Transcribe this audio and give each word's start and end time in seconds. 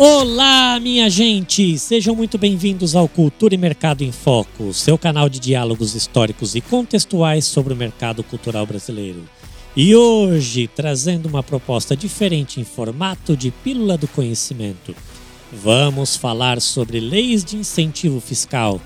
Olá, 0.00 0.78
minha 0.78 1.10
gente! 1.10 1.76
Sejam 1.76 2.14
muito 2.14 2.38
bem-vindos 2.38 2.94
ao 2.94 3.08
Cultura 3.08 3.56
e 3.56 3.58
Mercado 3.58 4.04
em 4.04 4.12
Foco, 4.12 4.72
seu 4.72 4.96
canal 4.96 5.28
de 5.28 5.40
diálogos 5.40 5.96
históricos 5.96 6.54
e 6.54 6.60
contextuais 6.60 7.44
sobre 7.46 7.72
o 7.72 7.76
mercado 7.76 8.22
cultural 8.22 8.64
brasileiro. 8.64 9.24
E 9.74 9.96
hoje, 9.96 10.68
trazendo 10.68 11.26
uma 11.26 11.42
proposta 11.42 11.96
diferente 11.96 12.60
em 12.60 12.64
formato 12.64 13.36
de 13.36 13.50
pílula 13.50 13.98
do 13.98 14.06
conhecimento, 14.06 14.94
vamos 15.52 16.14
falar 16.14 16.60
sobre 16.60 17.00
leis 17.00 17.44
de 17.44 17.56
incentivo 17.56 18.20
fiscal. 18.20 18.80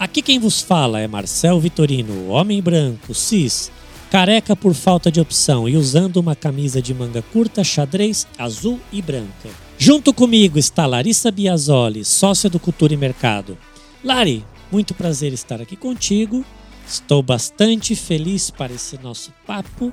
Aqui 0.00 0.20
quem 0.20 0.40
vos 0.40 0.60
fala 0.60 0.98
é 0.98 1.06
Marcel 1.06 1.60
Vitorino, 1.60 2.28
homem 2.30 2.60
branco, 2.60 3.14
cis, 3.14 3.70
careca 4.10 4.56
por 4.56 4.74
falta 4.74 5.12
de 5.12 5.20
opção 5.20 5.68
e 5.68 5.76
usando 5.76 6.16
uma 6.16 6.34
camisa 6.34 6.82
de 6.82 6.92
manga 6.92 7.22
curta 7.22 7.62
xadrez 7.62 8.26
azul 8.36 8.80
e 8.92 9.00
branca. 9.00 9.65
Junto 9.78 10.14
comigo 10.14 10.58
está 10.58 10.86
Larissa 10.86 11.30
Biasoli, 11.30 12.02
sócia 12.02 12.48
do 12.48 12.58
Cultura 12.58 12.94
e 12.94 12.96
Mercado. 12.96 13.58
Lari, 14.02 14.42
muito 14.72 14.94
prazer 14.94 15.34
estar 15.34 15.60
aqui 15.60 15.76
contigo. 15.76 16.42
Estou 16.86 17.22
bastante 17.22 17.94
feliz 17.94 18.50
para 18.50 18.72
esse 18.72 18.98
nosso 19.02 19.34
papo 19.46 19.92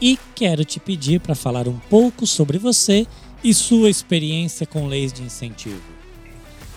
e 0.00 0.16
quero 0.36 0.64
te 0.64 0.78
pedir 0.78 1.18
para 1.18 1.34
falar 1.34 1.66
um 1.66 1.78
pouco 1.90 2.28
sobre 2.28 2.58
você 2.58 3.08
e 3.42 3.52
sua 3.52 3.90
experiência 3.90 4.66
com 4.66 4.86
leis 4.86 5.12
de 5.12 5.22
incentivo. 5.22 5.82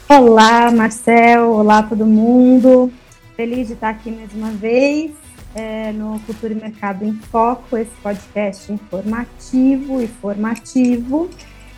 Olá, 0.10 0.72
Marcel. 0.72 1.52
Olá, 1.52 1.84
todo 1.84 2.08
mundo. 2.08 2.92
Feliz 3.36 3.68
de 3.68 3.74
estar 3.74 3.90
aqui 3.90 4.09
mais 4.09 4.34
uma 4.34 4.50
vez 4.50 5.12
é, 5.53 5.92
no 5.92 6.20
Cultura 6.22 6.53
e 6.53 6.56
Mercado 6.56 7.06
em 7.06 7.14
Foco, 7.14 7.78
esse 7.78 7.92
podcast 8.02 8.72
informativo 8.72 10.02
e 10.02 10.08
formativo 10.08 11.30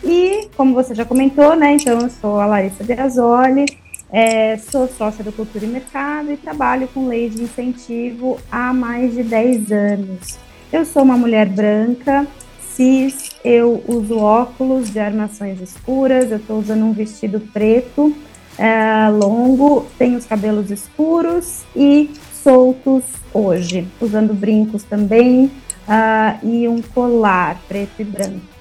e, 0.03 0.47
como 0.55 0.73
você 0.73 0.95
já 0.95 1.05
comentou, 1.05 1.55
né, 1.55 1.73
então 1.73 1.99
eu 1.99 2.09
sou 2.09 2.39
a 2.39 2.45
Larissa 2.45 2.83
Biasoli, 2.83 3.65
é, 4.11 4.57
sou 4.57 4.87
sócia 4.87 5.23
do 5.23 5.31
Cultura 5.31 5.65
e 5.65 5.67
Mercado 5.67 6.31
e 6.31 6.37
trabalho 6.37 6.87
com 6.87 7.07
lei 7.07 7.29
de 7.29 7.43
incentivo 7.43 8.39
há 8.51 8.73
mais 8.73 9.13
de 9.13 9.23
10 9.23 9.71
anos. 9.71 10.39
Eu 10.71 10.85
sou 10.85 11.03
uma 11.03 11.17
mulher 11.17 11.47
branca, 11.47 12.27
cis, 12.59 13.31
eu 13.43 13.83
uso 13.87 14.17
óculos 14.17 14.91
de 14.91 14.99
armações 14.99 15.61
escuras, 15.61 16.31
eu 16.31 16.37
estou 16.37 16.59
usando 16.59 16.85
um 16.85 16.93
vestido 16.93 17.39
preto, 17.39 18.15
é, 18.57 19.09
longo, 19.09 19.85
tenho 19.97 20.17
os 20.17 20.25
cabelos 20.25 20.71
escuros 20.71 21.63
e 21.75 22.09
soltos 22.43 23.03
hoje, 23.33 23.87
usando 24.01 24.33
brincos 24.33 24.83
também 24.83 25.51
uh, 25.87 26.47
e 26.47 26.67
um 26.67 26.81
colar 26.81 27.59
preto 27.67 28.01
e 28.01 28.03
branco. 28.03 28.58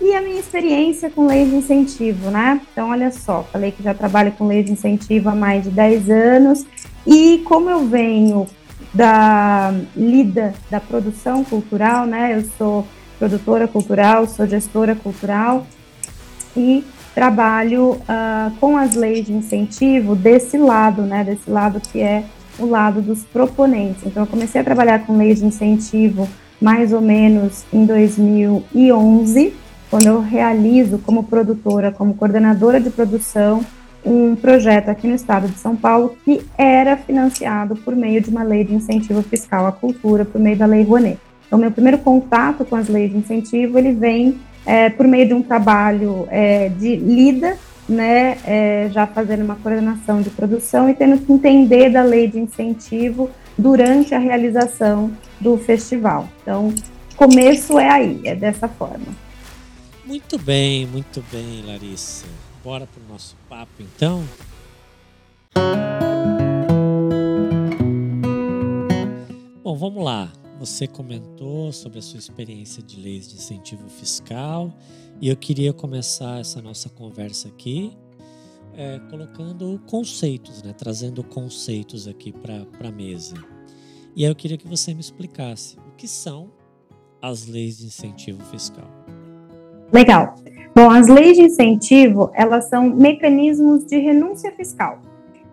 E 0.00 0.14
a 0.14 0.20
minha 0.20 0.38
experiência 0.38 1.10
com 1.10 1.26
lei 1.26 1.46
de 1.46 1.54
incentivo, 1.54 2.30
né? 2.30 2.60
Então, 2.70 2.90
olha 2.90 3.10
só, 3.10 3.42
falei 3.50 3.72
que 3.72 3.82
já 3.82 3.94
trabalho 3.94 4.32
com 4.32 4.46
lei 4.46 4.62
de 4.62 4.70
incentivo 4.70 5.30
há 5.30 5.34
mais 5.34 5.64
de 5.64 5.70
10 5.70 6.10
anos. 6.10 6.66
E 7.06 7.38
como 7.46 7.70
eu 7.70 7.86
venho 7.86 8.46
da 8.92 9.74
lida 9.96 10.54
da 10.70 10.80
produção 10.80 11.42
cultural, 11.44 12.06
né? 12.06 12.36
Eu 12.36 12.44
sou 12.58 12.86
produtora 13.18 13.66
cultural, 13.66 14.26
sou 14.26 14.46
gestora 14.46 14.94
cultural 14.94 15.66
e 16.54 16.84
trabalho 17.14 17.92
uh, 17.92 18.54
com 18.60 18.76
as 18.76 18.94
leis 18.94 19.24
de 19.24 19.32
incentivo 19.32 20.14
desse 20.14 20.58
lado, 20.58 21.02
né? 21.02 21.24
Desse 21.24 21.50
lado 21.50 21.80
que 21.80 22.00
é 22.00 22.24
o 22.58 22.66
lado 22.66 23.00
dos 23.00 23.24
proponentes. 23.24 24.04
Então, 24.04 24.24
eu 24.24 24.26
comecei 24.26 24.60
a 24.60 24.64
trabalhar 24.64 25.06
com 25.06 25.16
leis 25.16 25.40
de 25.40 25.46
incentivo 25.46 26.28
mais 26.60 26.92
ou 26.92 27.00
menos 27.00 27.64
em 27.72 27.84
2011 27.86 29.65
quando 29.90 30.06
eu 30.06 30.20
realizo 30.20 30.98
como 30.98 31.24
produtora, 31.24 31.92
como 31.92 32.14
coordenadora 32.14 32.80
de 32.80 32.90
produção, 32.90 33.64
um 34.04 34.36
projeto 34.36 34.88
aqui 34.88 35.08
no 35.08 35.14
estado 35.14 35.48
de 35.48 35.58
São 35.58 35.74
Paulo 35.74 36.16
que 36.24 36.40
era 36.56 36.96
financiado 36.96 37.74
por 37.76 37.94
meio 37.96 38.20
de 38.20 38.30
uma 38.30 38.44
lei 38.44 38.64
de 38.64 38.74
incentivo 38.74 39.22
fiscal 39.22 39.66
à 39.66 39.72
cultura, 39.72 40.24
por 40.24 40.40
meio 40.40 40.56
da 40.56 40.66
Lei 40.66 40.84
Rouanet. 40.84 41.18
Então, 41.46 41.58
meu 41.58 41.70
primeiro 41.70 41.98
contato 41.98 42.64
com 42.64 42.76
as 42.76 42.88
leis 42.88 43.10
de 43.10 43.18
incentivo, 43.18 43.78
ele 43.78 43.92
vem 43.92 44.38
é, 44.64 44.90
por 44.90 45.06
meio 45.06 45.26
de 45.28 45.34
um 45.34 45.42
trabalho 45.42 46.26
é, 46.30 46.68
de 46.68 46.96
lida, 46.96 47.56
né, 47.88 48.36
é, 48.44 48.88
já 48.92 49.06
fazendo 49.06 49.44
uma 49.44 49.54
coordenação 49.56 50.20
de 50.20 50.30
produção 50.30 50.90
e 50.90 50.94
tendo 50.94 51.18
que 51.18 51.32
entender 51.32 51.88
da 51.90 52.02
lei 52.02 52.26
de 52.26 52.38
incentivo 52.38 53.30
durante 53.56 54.14
a 54.14 54.18
realização 54.18 55.12
do 55.40 55.56
festival. 55.56 56.28
Então, 56.42 56.74
começo 57.16 57.78
é 57.78 57.88
aí, 57.88 58.20
é 58.24 58.34
dessa 58.34 58.66
forma. 58.66 59.25
Muito 60.06 60.38
bem, 60.38 60.86
muito 60.86 61.20
bem, 61.32 61.62
Larissa. 61.62 62.26
Bora 62.62 62.86
para 62.86 63.02
o 63.02 63.08
nosso 63.08 63.36
papo 63.48 63.82
então? 63.82 64.22
Bom, 69.64 69.76
vamos 69.76 70.04
lá. 70.04 70.32
Você 70.60 70.86
comentou 70.86 71.72
sobre 71.72 71.98
a 71.98 72.02
sua 72.02 72.20
experiência 72.20 72.80
de 72.84 73.00
leis 73.00 73.28
de 73.28 73.34
incentivo 73.34 73.88
fiscal 73.88 74.72
e 75.20 75.28
eu 75.28 75.36
queria 75.36 75.72
começar 75.72 76.38
essa 76.38 76.62
nossa 76.62 76.88
conversa 76.88 77.48
aqui 77.48 77.92
é, 78.74 79.00
colocando 79.10 79.76
conceitos, 79.86 80.62
né? 80.62 80.72
trazendo 80.72 81.24
conceitos 81.24 82.06
aqui 82.06 82.30
para 82.30 82.64
a 82.78 82.92
mesa. 82.92 83.34
E 84.14 84.24
aí 84.24 84.30
eu 84.30 84.36
queria 84.36 84.56
que 84.56 84.68
você 84.68 84.94
me 84.94 85.00
explicasse 85.00 85.76
o 85.80 85.96
que 85.96 86.06
são 86.06 86.52
as 87.20 87.46
leis 87.46 87.78
de 87.78 87.86
incentivo 87.86 88.40
fiscal. 88.44 89.05
Legal. 89.92 90.34
Bom, 90.74 90.90
as 90.90 91.08
leis 91.08 91.36
de 91.36 91.44
incentivo, 91.44 92.30
elas 92.34 92.68
são 92.68 92.90
mecanismos 92.90 93.86
de 93.86 93.98
renúncia 93.98 94.52
fiscal. 94.52 94.98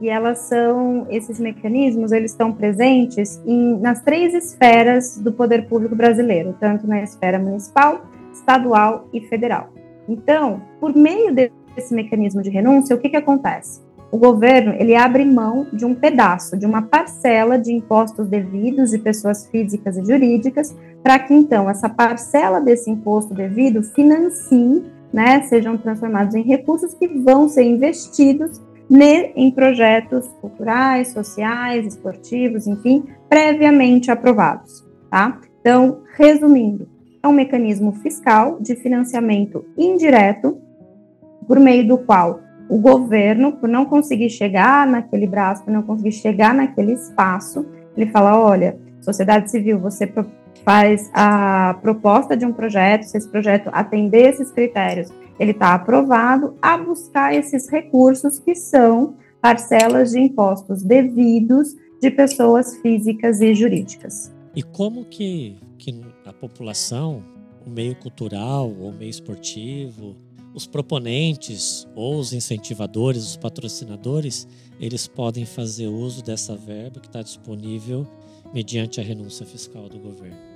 E 0.02 0.10
elas 0.10 0.40
são, 0.40 1.08
esses 1.10 1.40
mecanismos, 1.40 2.12
eles 2.12 2.32
estão 2.32 2.52
presentes 2.52 3.42
em, 3.46 3.80
nas 3.80 4.02
três 4.02 4.34
esferas 4.34 5.18
do 5.18 5.32
poder 5.32 5.68
público 5.68 5.96
brasileiro, 5.96 6.56
tanto 6.60 6.86
na 6.86 7.02
esfera 7.02 7.40
municipal, 7.40 8.06
estadual 8.34 9.08
e 9.14 9.22
federal. 9.22 9.70
Então, 10.10 10.62
por 10.80 10.94
meio 10.94 11.34
desse 11.34 11.94
mecanismo 11.94 12.42
de 12.42 12.50
renúncia, 12.50 12.96
o 12.96 13.00
que, 13.00 13.10
que 13.10 13.16
acontece? 13.16 13.82
O 14.14 14.18
governo 14.20 14.76
ele 14.78 14.96
abre 14.96 15.26
mão 15.26 15.66
de 15.74 15.86
um 15.86 15.96
pedaço, 15.96 16.56
de 16.56 16.68
uma 16.68 16.84
parcela 16.84 17.58
de 17.58 17.74
impostos 17.74 18.28
devidos 18.28 18.92
de 18.92 19.00
pessoas 19.00 19.48
físicas 19.48 19.98
e 19.98 20.06
jurídicas 20.06 20.78
para 21.02 21.18
que 21.18 21.34
então 21.34 21.68
essa 21.68 21.90
parcela 21.90 22.62
desse 22.62 22.92
imposto 22.92 23.34
devido 23.34 23.82
financie, 23.82 24.84
né, 25.12 25.42
sejam 25.42 25.80
transformados 25.80 26.36
em 26.36 26.44
recursos 26.44 26.94
que 26.94 27.08
vão 27.08 27.50
ser 27.50 27.64
investidos 27.64 28.62
em 29.36 29.50
projetos 29.50 30.28
culturais, 30.40 31.08
sociais, 31.08 31.88
esportivos, 31.88 32.68
enfim, 32.68 33.06
previamente 33.28 34.12
aprovados, 34.12 34.86
tá? 35.10 35.42
Então, 35.60 36.02
resumindo, 36.16 36.88
é 37.24 37.28
um 37.28 37.34
mecanismo 37.34 37.94
fiscal 37.94 38.60
de 38.62 38.76
financiamento 38.76 39.66
indireto 39.76 40.60
por 41.48 41.60
meio 41.60 41.88
do 41.88 41.98
qual 41.98 42.44
o 42.70 42.78
governo, 42.78 43.54
por 43.54 43.70
não 43.70 43.86
conseguir 43.86 44.30
chegar 44.30 44.88
naquele 44.88 45.28
braço, 45.28 45.64
por 45.64 45.72
não 45.72 45.84
conseguir 45.84 46.12
chegar 46.12 46.54
naquele 46.54 46.94
espaço, 46.94 47.66
ele 47.96 48.10
fala: 48.10 48.40
olha, 48.40 48.78
sociedade 49.02 49.52
civil, 49.52 49.80
você 49.80 50.12
faz 50.64 51.10
a 51.14 51.78
proposta 51.82 52.38
de 52.38 52.46
um 52.46 52.54
projeto, 52.54 53.04
se 53.04 53.18
esse 53.18 53.30
projeto 53.30 53.70
atender 53.72 54.30
esses 54.30 54.52
critérios, 54.52 55.10
ele 55.40 55.52
está 55.52 55.74
aprovado 55.74 56.56
a 56.62 56.78
buscar 56.78 57.34
esses 57.34 57.70
recursos 57.70 58.40
que 58.40 58.56
são 58.56 59.16
parcelas 59.42 60.12
de 60.12 60.20
impostos 60.20 60.84
devidos 60.84 61.76
de 62.02 62.10
pessoas 62.10 62.78
físicas 62.78 63.42
e 63.42 63.54
jurídicas. 63.54 64.34
E 64.56 64.62
como 64.62 65.06
que, 65.06 65.58
que 65.78 66.02
a 66.26 66.32
população, 66.32 67.24
o 67.66 67.70
meio 67.70 67.96
cultural 67.96 68.72
ou 68.80 68.92
meio 68.94 69.10
esportivo, 69.10 70.16
os 70.54 70.68
proponentes 70.68 71.88
ou 71.96 72.18
os 72.18 72.34
incentivadores, 72.34 73.24
os 73.24 73.38
patrocinadores, 73.38 74.48
eles 74.80 75.08
podem 75.08 75.46
fazer 75.46 75.88
uso 75.88 76.24
dessa 76.24 76.56
verba 76.56 77.00
que 77.00 77.08
está 77.08 77.22
disponível 77.22 78.06
mediante 78.54 79.00
a 79.00 79.04
renúncia 79.04 79.46
fiscal 79.46 79.90
do 79.90 80.00
governo. 80.00 80.54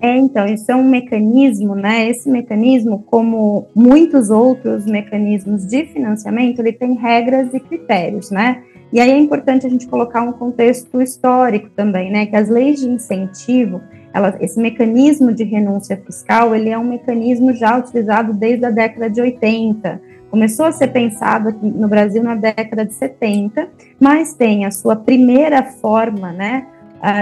É, 0.00 0.14
então, 0.16 0.46
isso 0.46 0.70
é 0.70 0.76
um 0.76 0.86
mecanismo, 0.86 1.74
né? 1.74 2.10
Esse 2.10 2.28
mecanismo, 2.28 3.02
como 3.06 3.66
muitos 3.74 4.28
outros 4.28 4.84
mecanismos 4.84 5.66
de 5.66 5.86
financiamento, 5.86 6.58
ele 6.58 6.72
tem 6.72 6.94
regras 6.94 7.54
e 7.54 7.60
critérios, 7.60 8.30
né? 8.30 8.62
E 8.92 9.00
aí 9.00 9.10
é 9.10 9.18
importante 9.18 9.66
a 9.66 9.70
gente 9.70 9.86
colocar 9.86 10.22
um 10.22 10.32
contexto 10.32 11.00
histórico 11.00 11.70
também, 11.70 12.10
né? 12.10 12.26
Que 12.26 12.36
as 12.36 12.48
leis 12.48 12.80
de 12.80 12.88
incentivo, 12.88 13.80
ela, 14.16 14.34
esse 14.40 14.58
mecanismo 14.58 15.30
de 15.30 15.44
renúncia 15.44 15.96
fiscal, 15.96 16.54
ele 16.54 16.70
é 16.70 16.78
um 16.78 16.84
mecanismo 16.84 17.52
já 17.52 17.78
utilizado 17.78 18.32
desde 18.32 18.64
a 18.64 18.70
década 18.70 19.10
de 19.10 19.20
80. 19.20 20.00
Começou 20.30 20.64
a 20.66 20.72
ser 20.72 20.88
pensado 20.88 21.50
aqui 21.50 21.66
no 21.66 21.86
Brasil 21.86 22.22
na 22.22 22.34
década 22.34 22.84
de 22.84 22.94
70, 22.94 23.68
mas 24.00 24.32
tem 24.32 24.64
a 24.64 24.70
sua 24.70 24.96
primeira 24.96 25.62
forma, 25.62 26.32
né, 26.32 26.66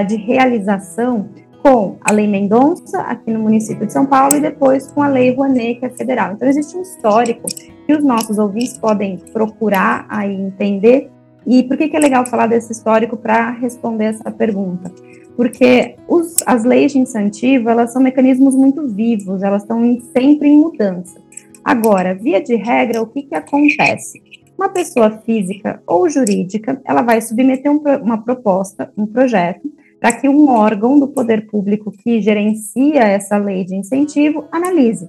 de 0.06 0.14
realização 0.16 1.28
com 1.60 1.96
a 2.00 2.12
Lei 2.12 2.28
Mendonça, 2.28 3.00
aqui 3.00 3.32
no 3.32 3.40
município 3.40 3.86
de 3.86 3.92
São 3.92 4.06
Paulo, 4.06 4.36
e 4.36 4.40
depois 4.40 4.86
com 4.92 5.02
a 5.02 5.08
Lei 5.08 5.34
Rouanet, 5.34 5.80
que 5.80 5.86
é 5.86 5.90
federal. 5.90 6.34
Então, 6.34 6.46
existe 6.46 6.76
um 6.76 6.82
histórico 6.82 7.48
que 7.86 7.92
os 7.92 8.04
nossos 8.04 8.38
ouvintes 8.38 8.78
podem 8.78 9.18
procurar 9.32 10.06
aí 10.08 10.32
entender. 10.32 11.10
E 11.46 11.62
por 11.64 11.76
que, 11.76 11.88
que 11.88 11.96
é 11.96 12.00
legal 12.00 12.24
falar 12.24 12.46
desse 12.46 12.72
histórico 12.72 13.16
para 13.16 13.50
responder 13.50 14.04
essa 14.04 14.30
pergunta? 14.30 14.92
Porque 15.36 15.96
os, 16.08 16.42
as 16.46 16.64
leis 16.64 16.92
de 16.92 16.98
incentivo, 16.98 17.68
elas 17.68 17.92
são 17.92 18.02
mecanismos 18.02 18.54
muito 18.54 18.86
vivos, 18.88 19.42
elas 19.42 19.62
estão 19.62 19.84
em, 19.84 20.00
sempre 20.16 20.48
em 20.48 20.58
mudança. 20.58 21.20
Agora, 21.64 22.14
via 22.14 22.40
de 22.40 22.54
regra, 22.56 23.02
o 23.02 23.06
que, 23.06 23.22
que 23.22 23.34
acontece? 23.34 24.22
Uma 24.56 24.68
pessoa 24.68 25.10
física 25.24 25.82
ou 25.86 26.08
jurídica, 26.08 26.80
ela 26.84 27.02
vai 27.02 27.20
submeter 27.20 27.72
um, 27.72 27.82
uma 28.02 28.18
proposta, 28.18 28.92
um 28.96 29.06
projeto, 29.06 29.68
para 29.98 30.12
que 30.12 30.28
um 30.28 30.48
órgão 30.50 31.00
do 31.00 31.08
poder 31.08 31.46
público 31.46 31.90
que 31.90 32.20
gerencia 32.20 33.00
essa 33.00 33.36
lei 33.36 33.64
de 33.64 33.74
incentivo 33.74 34.44
analise. 34.52 35.08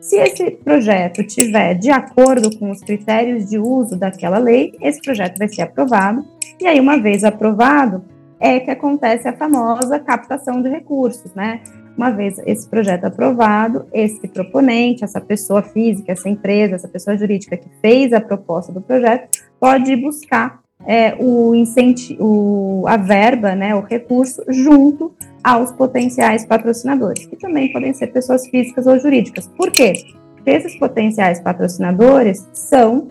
Se 0.00 0.16
esse 0.16 0.52
projeto 0.52 1.26
tiver 1.26 1.74
de 1.74 1.90
acordo 1.90 2.56
com 2.56 2.70
os 2.70 2.80
critérios 2.80 3.50
de 3.50 3.58
uso 3.58 3.96
daquela 3.96 4.38
lei, 4.38 4.72
esse 4.80 5.02
projeto 5.02 5.36
vai 5.36 5.48
ser 5.48 5.62
aprovado. 5.62 6.24
E 6.60 6.66
aí, 6.66 6.78
uma 6.78 6.96
vez 6.96 7.24
aprovado, 7.24 8.04
é 8.38 8.60
que 8.60 8.70
acontece 8.70 9.26
a 9.28 9.32
famosa 9.32 9.98
captação 9.98 10.62
de 10.62 10.68
recursos, 10.68 11.34
né? 11.34 11.60
Uma 11.96 12.10
vez 12.10 12.38
esse 12.44 12.68
projeto 12.68 13.04
aprovado, 13.04 13.86
esse 13.92 14.28
proponente, 14.28 15.02
essa 15.02 15.20
pessoa 15.20 15.62
física, 15.62 16.12
essa 16.12 16.28
empresa, 16.28 16.74
essa 16.74 16.88
pessoa 16.88 17.16
jurídica 17.16 17.56
que 17.56 17.68
fez 17.80 18.12
a 18.12 18.20
proposta 18.20 18.70
do 18.70 18.82
projeto, 18.82 19.42
pode 19.58 19.96
buscar 19.96 20.60
é, 20.84 21.16
o 21.18 21.54
incentivo, 21.54 22.84
a 22.86 22.96
verba, 22.96 23.54
né, 23.54 23.74
o 23.74 23.80
recurso, 23.80 24.42
junto 24.48 25.14
aos 25.42 25.72
potenciais 25.72 26.44
patrocinadores, 26.44 27.24
que 27.26 27.36
também 27.36 27.72
podem 27.72 27.94
ser 27.94 28.08
pessoas 28.08 28.46
físicas 28.46 28.86
ou 28.86 28.98
jurídicas. 28.98 29.46
Por 29.56 29.70
quê? 29.70 29.94
Porque 30.34 30.50
esses 30.50 30.78
potenciais 30.78 31.40
patrocinadores 31.40 32.46
são 32.52 33.08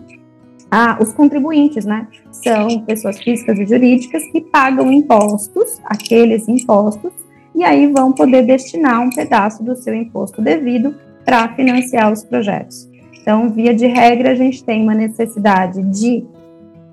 os 1.00 1.12
contribuintes, 1.12 1.84
né? 1.84 2.08
São 2.30 2.80
pessoas 2.80 3.18
físicas 3.18 3.58
e 3.58 3.66
jurídicas 3.66 4.22
que 4.30 4.40
pagam 4.40 4.92
impostos, 4.92 5.80
aqueles 5.84 6.48
impostos, 6.48 7.12
e 7.54 7.64
aí 7.64 7.90
vão 7.90 8.12
poder 8.12 8.42
destinar 8.42 9.00
um 9.00 9.10
pedaço 9.10 9.62
do 9.62 9.74
seu 9.76 9.94
imposto 9.94 10.42
devido 10.42 10.94
para 11.24 11.48
financiar 11.54 12.12
os 12.12 12.22
projetos. 12.22 12.88
Então, 13.20 13.50
via 13.50 13.74
de 13.74 13.86
regra, 13.86 14.32
a 14.32 14.34
gente 14.34 14.62
tem 14.62 14.82
uma 14.82 14.94
necessidade 14.94 15.82
de 15.82 16.24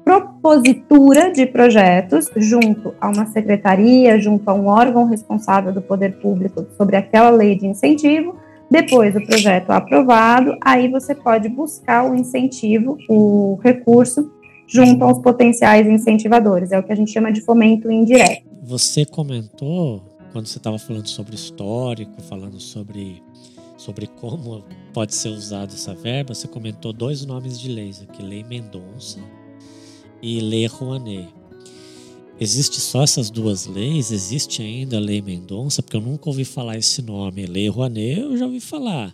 propositura 0.04 1.32
de 1.32 1.46
projetos 1.46 2.30
junto 2.36 2.94
a 3.00 3.10
uma 3.10 3.26
secretaria, 3.28 4.20
junto 4.20 4.50
a 4.50 4.54
um 4.54 4.68
órgão 4.68 5.06
responsável 5.06 5.72
do 5.72 5.82
poder 5.82 6.18
público 6.20 6.66
sobre 6.78 6.96
aquela 6.96 7.30
lei 7.30 7.56
de 7.56 7.68
incentivo. 7.68 8.36
Depois 8.74 9.14
do 9.14 9.22
projeto 9.22 9.70
aprovado, 9.70 10.58
aí 10.60 10.88
você 10.88 11.14
pode 11.14 11.48
buscar 11.48 12.10
o 12.10 12.16
incentivo, 12.16 12.98
o 13.08 13.60
recurso, 13.64 14.32
junto 14.66 15.04
aos 15.04 15.20
potenciais 15.20 15.86
incentivadores. 15.86 16.72
É 16.72 16.80
o 16.80 16.82
que 16.82 16.92
a 16.92 16.96
gente 16.96 17.12
chama 17.12 17.32
de 17.32 17.40
fomento 17.42 17.92
indireto. 17.92 18.42
Você 18.64 19.06
comentou, 19.06 20.02
quando 20.32 20.48
você 20.48 20.58
estava 20.58 20.80
falando 20.80 21.08
sobre 21.08 21.36
histórico, 21.36 22.20
falando 22.24 22.60
sobre, 22.60 23.22
sobre 23.78 24.08
como 24.08 24.64
pode 24.92 25.14
ser 25.14 25.30
usada 25.30 25.72
essa 25.72 25.94
verba, 25.94 26.34
você 26.34 26.48
comentou 26.48 26.92
dois 26.92 27.24
nomes 27.24 27.60
de 27.60 27.70
leis 27.70 28.02
aqui, 28.02 28.24
Lei 28.24 28.44
Mendonça 28.44 29.20
e 30.20 30.40
Lei 30.40 30.66
Rouanet. 30.66 31.28
Existe 32.40 32.82
só 32.82 33.04
essas 33.04 33.30
duas 33.30 33.68
leis? 33.68 34.12
Existe 34.12 34.62
ainda 34.62 34.98
a 34.98 35.00
Lei 35.00 35.22
Mendonça? 35.22 35.84
Porque 35.84 35.96
eu 35.96 36.02
nunca 36.02 36.30
ouvi 36.30 36.44
falar 36.44 36.78
esse 36.78 37.02
nome. 37.02 37.46
Lei 37.46 37.70
Rouanet 37.70 38.22
eu 38.22 38.38
já 38.38 38.46
ouvi 38.46 38.60
falar. 38.60 39.14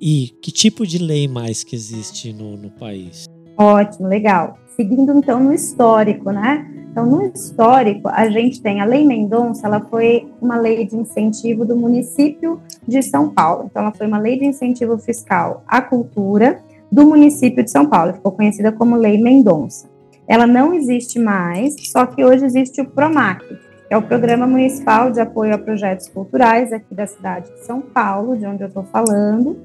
E 0.00 0.28
que 0.40 0.52
tipo 0.52 0.86
de 0.86 0.98
lei 0.98 1.26
mais 1.26 1.64
que 1.64 1.74
existe 1.74 2.32
no, 2.32 2.56
no 2.56 2.70
país? 2.70 3.26
Ótimo, 3.58 4.08
legal. 4.08 4.56
Seguindo 4.76 5.12
então 5.12 5.42
no 5.42 5.52
histórico, 5.52 6.30
né? 6.30 6.70
Então, 6.90 7.04
no 7.06 7.24
histórico, 7.26 8.08
a 8.08 8.30
gente 8.30 8.62
tem 8.62 8.80
a 8.80 8.84
Lei 8.84 9.04
Mendonça, 9.04 9.66
ela 9.66 9.80
foi 9.80 10.28
uma 10.40 10.56
lei 10.56 10.86
de 10.86 10.94
incentivo 10.94 11.64
do 11.64 11.76
município 11.76 12.60
de 12.86 13.02
São 13.02 13.30
Paulo. 13.30 13.64
Então, 13.68 13.82
ela 13.82 13.92
foi 13.92 14.06
uma 14.06 14.18
lei 14.18 14.38
de 14.38 14.44
incentivo 14.44 14.96
fiscal 14.96 15.64
à 15.66 15.82
cultura 15.82 16.62
do 16.90 17.04
município 17.04 17.64
de 17.64 17.70
São 17.70 17.86
Paulo. 17.86 18.14
Ficou 18.14 18.30
conhecida 18.30 18.70
como 18.70 18.94
Lei 18.94 19.20
Mendonça 19.20 19.92
ela 20.26 20.46
não 20.46 20.72
existe 20.74 21.18
mais, 21.18 21.74
só 21.90 22.06
que 22.06 22.24
hoje 22.24 22.44
existe 22.44 22.80
o 22.80 22.86
PROMAC, 22.86 23.44
que 23.46 23.94
é 23.94 23.96
o 23.96 24.02
Programa 24.02 24.46
Municipal 24.46 25.10
de 25.10 25.20
Apoio 25.20 25.54
a 25.54 25.58
Projetos 25.58 26.08
Culturais 26.08 26.72
aqui 26.72 26.94
da 26.94 27.06
cidade 27.06 27.50
de 27.50 27.64
São 27.64 27.80
Paulo, 27.80 28.36
de 28.36 28.46
onde 28.46 28.62
eu 28.62 28.68
estou 28.68 28.84
falando, 28.84 29.58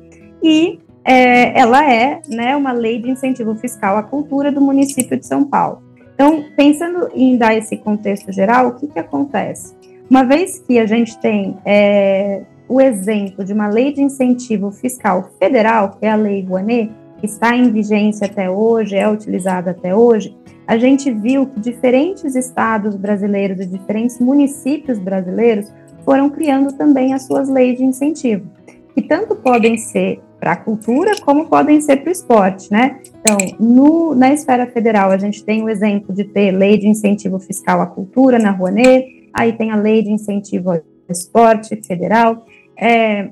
e 0.43 0.79
é, 1.03 1.59
ela 1.59 1.89
é 1.89 2.21
né, 2.27 2.55
uma 2.55 2.71
lei 2.71 3.01
de 3.01 3.09
incentivo 3.09 3.55
fiscal 3.55 3.97
à 3.97 4.03
cultura 4.03 4.51
do 4.51 4.61
município 4.61 5.17
de 5.17 5.25
São 5.25 5.43
Paulo. 5.45 5.81
Então, 6.13 6.43
pensando 6.55 7.09
em 7.13 7.37
dar 7.37 7.55
esse 7.55 7.77
contexto 7.77 8.31
geral, 8.31 8.67
o 8.67 8.75
que, 8.75 8.87
que 8.87 8.99
acontece? 8.99 9.73
Uma 10.09 10.23
vez 10.23 10.59
que 10.59 10.77
a 10.77 10.85
gente 10.85 11.17
tem 11.19 11.57
é, 11.63 12.41
o 12.67 12.81
exemplo 12.81 13.45
de 13.45 13.53
uma 13.53 13.69
lei 13.69 13.93
de 13.93 14.01
incentivo 14.01 14.71
fiscal 14.71 15.29
federal, 15.39 15.91
que 15.91 16.05
é 16.05 16.11
a 16.11 16.15
Lei 16.15 16.43
Rouanet, 16.43 16.87
que 16.87 16.93
está 17.25 17.55
em 17.55 17.71
vigência 17.71 18.27
até 18.27 18.49
hoje, 18.49 18.95
é 18.95 19.09
utilizada 19.09 19.71
até 19.71 19.95
hoje, 19.95 20.35
a 20.67 20.77
gente 20.77 21.11
viu 21.11 21.47
que 21.47 21.59
diferentes 21.59 22.35
estados 22.35 22.95
brasileiros 22.95 23.59
e 23.59 23.65
diferentes 23.65 24.19
municípios 24.19 24.99
brasileiros 24.99 25.73
foram 26.05 26.29
criando 26.29 26.71
também 26.73 27.13
as 27.13 27.25
suas 27.25 27.49
leis 27.49 27.77
de 27.77 27.83
incentivo, 27.83 28.47
que 28.93 29.01
tanto 29.01 29.35
podem 29.35 29.77
ser 29.77 30.21
para 30.39 30.53
a 30.53 30.55
cultura 30.55 31.11
como 31.21 31.47
podem 31.47 31.81
ser 31.81 31.97
para 31.97 32.09
o 32.09 32.11
esporte, 32.11 32.71
né? 32.71 32.99
Então, 33.19 33.37
no, 33.59 34.15
na 34.15 34.33
esfera 34.33 34.65
federal, 34.67 35.11
a 35.11 35.17
gente 35.17 35.43
tem 35.43 35.63
o 35.63 35.69
exemplo 35.69 36.13
de 36.13 36.23
ter 36.23 36.51
lei 36.51 36.77
de 36.77 36.87
incentivo 36.87 37.39
fiscal 37.39 37.81
à 37.81 37.87
cultura 37.87 38.39
na 38.39 38.51
Rouanet, 38.51 39.29
aí 39.33 39.53
tem 39.53 39.71
a 39.71 39.75
lei 39.75 40.01
de 40.01 40.11
incentivo 40.11 40.71
ao 40.71 40.81
esporte 41.09 41.75
federal. 41.85 42.45
É, 42.77 43.29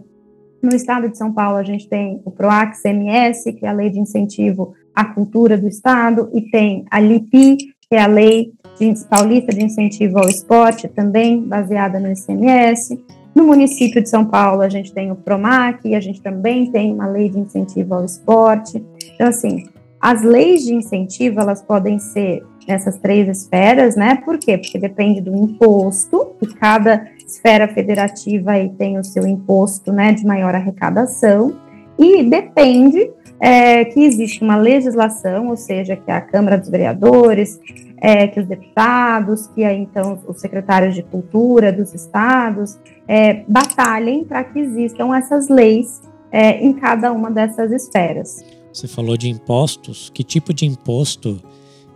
no 0.62 0.76
estado 0.76 1.10
de 1.10 1.18
São 1.18 1.34
Paulo, 1.34 1.58
a 1.58 1.64
gente 1.64 1.88
tem 1.88 2.22
o 2.26 2.32
PROAC-CMS, 2.32 3.54
que 3.54 3.66
é 3.66 3.70
a 3.70 3.74
lei 3.74 3.90
de 3.90 4.00
incentivo 4.00 4.74
a 4.98 5.06
cultura 5.06 5.56
do 5.56 5.68
Estado, 5.68 6.28
e 6.34 6.42
tem 6.50 6.84
a 6.90 7.00
LIPI, 7.00 7.58
que 7.88 7.96
é 7.96 8.02
a 8.02 8.08
Lei 8.08 8.52
de, 8.80 8.94
Paulista 9.08 9.54
de 9.54 9.64
Incentivo 9.64 10.18
ao 10.18 10.28
Esporte, 10.28 10.88
também 10.88 11.40
baseada 11.44 12.00
no 12.00 12.12
ICMS. 12.12 13.00
No 13.36 13.44
município 13.44 14.02
de 14.02 14.10
São 14.10 14.26
Paulo, 14.26 14.64
a 14.64 14.70
gente 14.70 14.92
tem 14.92 15.12
o 15.12 15.16
PROMAC, 15.16 15.88
e 15.88 15.94
a 15.94 16.00
gente 16.00 16.20
também 16.20 16.72
tem 16.72 16.92
uma 16.92 17.08
lei 17.08 17.30
de 17.30 17.38
incentivo 17.38 17.94
ao 17.94 18.06
esporte. 18.06 18.84
Então, 19.14 19.28
assim, 19.28 19.66
as 20.02 20.24
leis 20.24 20.64
de 20.64 20.74
incentivo, 20.74 21.40
elas 21.40 21.62
podem 21.62 22.00
ser 22.00 22.44
nessas 22.68 22.98
três 22.98 23.30
esferas, 23.30 23.96
né? 23.96 24.16
Por 24.26 24.40
quê? 24.40 24.58
Porque 24.58 24.80
depende 24.80 25.22
do 25.22 25.36
imposto, 25.36 26.36
e 26.42 26.48
cada 26.48 27.08
esfera 27.28 27.68
federativa 27.68 28.52
aí 28.52 28.70
tem 28.70 28.98
o 28.98 29.04
seu 29.04 29.28
imposto, 29.28 29.92
né, 29.92 30.14
de 30.14 30.26
maior 30.26 30.56
arrecadação, 30.56 31.56
e 32.00 32.24
depende 32.24 33.12
é, 33.40 33.86
que 33.86 34.00
existe 34.00 34.42
uma 34.42 34.56
legislação, 34.56 35.50
ou 35.50 35.58
seja, 35.58 35.96
que 35.96 36.10
a 36.10 36.22
Câmara 36.22 36.58
dos 36.58 36.70
Vereadores, 36.70 37.60
é, 38.00 38.28
que 38.28 38.40
os 38.40 38.48
deputados, 38.48 39.48
que 39.48 39.64
então 39.64 40.20
os 40.28 40.40
secretários 40.40 40.96
de 40.96 41.04
cultura 41.04 41.72
dos 41.72 41.94
estados 41.94 42.80
é, 43.08 43.44
batalhem 43.48 44.24
para 44.24 44.44
que 44.44 44.60
existam 44.60 45.16
essas 45.16 45.50
leis 45.50 46.02
é, 46.32 46.64
em 46.64 46.74
cada 46.74 47.12
uma 47.12 47.32
dessas 47.32 47.72
esferas. 47.72 48.44
Você 48.72 48.88
falou 48.88 49.18
de 49.18 49.30
impostos. 49.30 50.12
Que 50.14 50.24
tipo 50.24 50.54
de 50.54 50.66
imposto 50.66 51.42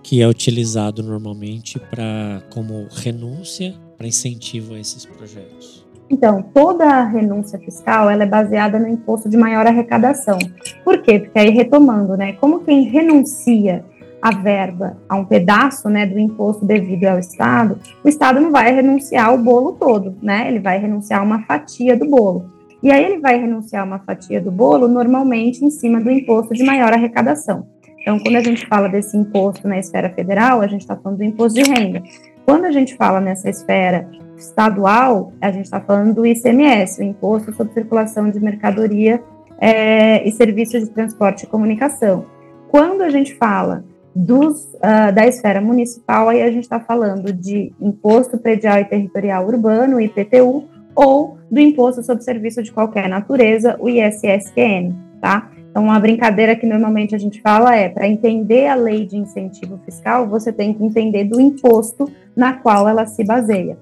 que 0.01 0.21
é 0.21 0.27
utilizado 0.27 1.03
normalmente 1.03 1.79
para 1.79 2.41
como 2.51 2.88
renúncia 2.89 3.75
para 4.01 4.08
incentivo 4.08 4.74
a 4.74 4.79
esses 4.79 5.05
projetos? 5.05 5.86
Então, 6.10 6.41
toda 6.41 6.86
a 6.86 7.05
renúncia 7.05 7.60
fiscal 7.60 8.10
ela 8.10 8.24
é 8.24 8.25
baseada 8.25 8.79
no 8.79 8.88
imposto 8.88 9.29
de 9.29 9.38
maior 9.38 9.67
arrecadação. 9.67 10.39
Por 10.84 11.03
quê? 11.03 11.20
Porque 11.20 11.38
aí 11.38 11.51
retomando, 11.51 12.17
né? 12.17 12.34
Como 12.34 12.62
quem 12.62 12.84
renuncia 12.84 13.86
a 14.20 14.36
verba 14.36 14.98
a 15.08 15.15
um 15.15 15.25
pedaço, 15.25 15.88
né, 15.88 16.05
do 16.05 16.20
imposto 16.20 16.65
devido 16.65 17.05
ao 17.05 17.17
Estado, 17.17 17.79
o 18.03 18.10
Estado 18.10 18.39
não 18.39 18.51
vai 18.51 18.72
renunciar 18.74 19.27
ao 19.27 19.38
bolo 19.38 19.74
todo, 19.74 20.15
né? 20.22 20.48
Ele 20.48 20.60
vai 20.60 20.79
renunciar 20.79 21.24
uma 21.24 21.43
fatia 21.46 21.96
do 21.96 22.10
bolo. 22.10 22.50
E 22.84 22.91
aí 22.91 23.05
ele 23.05 23.20
vai 23.20 23.39
renunciar 23.39 23.86
uma 23.86 24.00
fatia 24.00 24.41
do 24.41 24.51
bolo 24.51 24.88
normalmente 24.88 25.63
em 25.63 25.70
cima 25.70 26.01
do 26.01 26.10
imposto 26.10 26.53
de 26.53 26.63
maior 26.63 26.91
arrecadação. 26.91 27.67
Então, 28.01 28.17
quando 28.20 28.36
a 28.36 28.41
gente 28.41 28.65
fala 28.65 28.89
desse 28.89 29.15
imposto 29.15 29.67
na 29.67 29.77
esfera 29.77 30.10
federal, 30.10 30.60
a 30.62 30.67
gente 30.67 30.81
está 30.81 30.96
falando 30.96 31.20
do 31.20 31.24
imposto 31.24 31.62
de 31.62 31.70
renda. 31.70 32.01
Quando 32.45 32.65
a 32.65 32.71
gente 32.71 32.95
fala 32.95 33.21
nessa 33.21 33.50
esfera 33.50 34.10
estadual, 34.38 35.31
a 35.39 35.51
gente 35.51 35.65
está 35.65 35.79
falando 35.79 36.15
do 36.15 36.25
ICMS, 36.25 37.00
o 37.00 37.03
Imposto 37.03 37.53
sobre 37.53 37.74
Circulação 37.74 38.29
de 38.29 38.39
Mercadoria 38.39 39.21
é, 39.60 40.27
e 40.27 40.31
Serviços 40.31 40.81
de 40.81 40.89
Transporte 40.89 41.43
e 41.43 41.48
Comunicação. 41.48 42.25
Quando 42.69 43.03
a 43.03 43.10
gente 43.10 43.36
fala 43.36 43.83
dos, 44.15 44.74
uh, 44.75 45.13
da 45.13 45.25
esfera 45.27 45.62
municipal, 45.62 46.29
aí 46.29 46.41
a 46.41 46.51
gente 46.51 46.63
está 46.63 46.79
falando 46.79 47.31
de 47.31 47.74
Imposto 47.79 48.38
Predial 48.38 48.79
e 48.79 48.86
Territorial 48.86 49.45
Urbano, 49.45 50.01
IPTU, 50.01 50.67
ou 50.95 51.38
do 51.50 51.60
Imposto 51.60 52.03
sobre 52.03 52.24
Serviço 52.24 52.62
de 52.62 52.71
Qualquer 52.71 53.07
Natureza, 53.07 53.77
o 53.79 53.89
ISSQN, 53.89 54.93
tá? 55.21 55.50
Então, 55.71 55.85
uma 55.85 55.99
brincadeira 55.99 56.53
que 56.53 56.67
normalmente 56.67 57.15
a 57.15 57.17
gente 57.17 57.41
fala 57.41 57.75
é: 57.75 57.87
para 57.89 58.07
entender 58.07 58.67
a 58.67 58.75
lei 58.75 59.05
de 59.05 59.17
incentivo 59.17 59.79
fiscal, 59.85 60.27
você 60.27 60.51
tem 60.51 60.73
que 60.73 60.83
entender 60.83 61.23
do 61.23 61.39
imposto 61.39 62.11
na 62.35 62.53
qual 62.53 62.87
ela 62.87 63.05
se 63.05 63.23
baseia. 63.23 63.79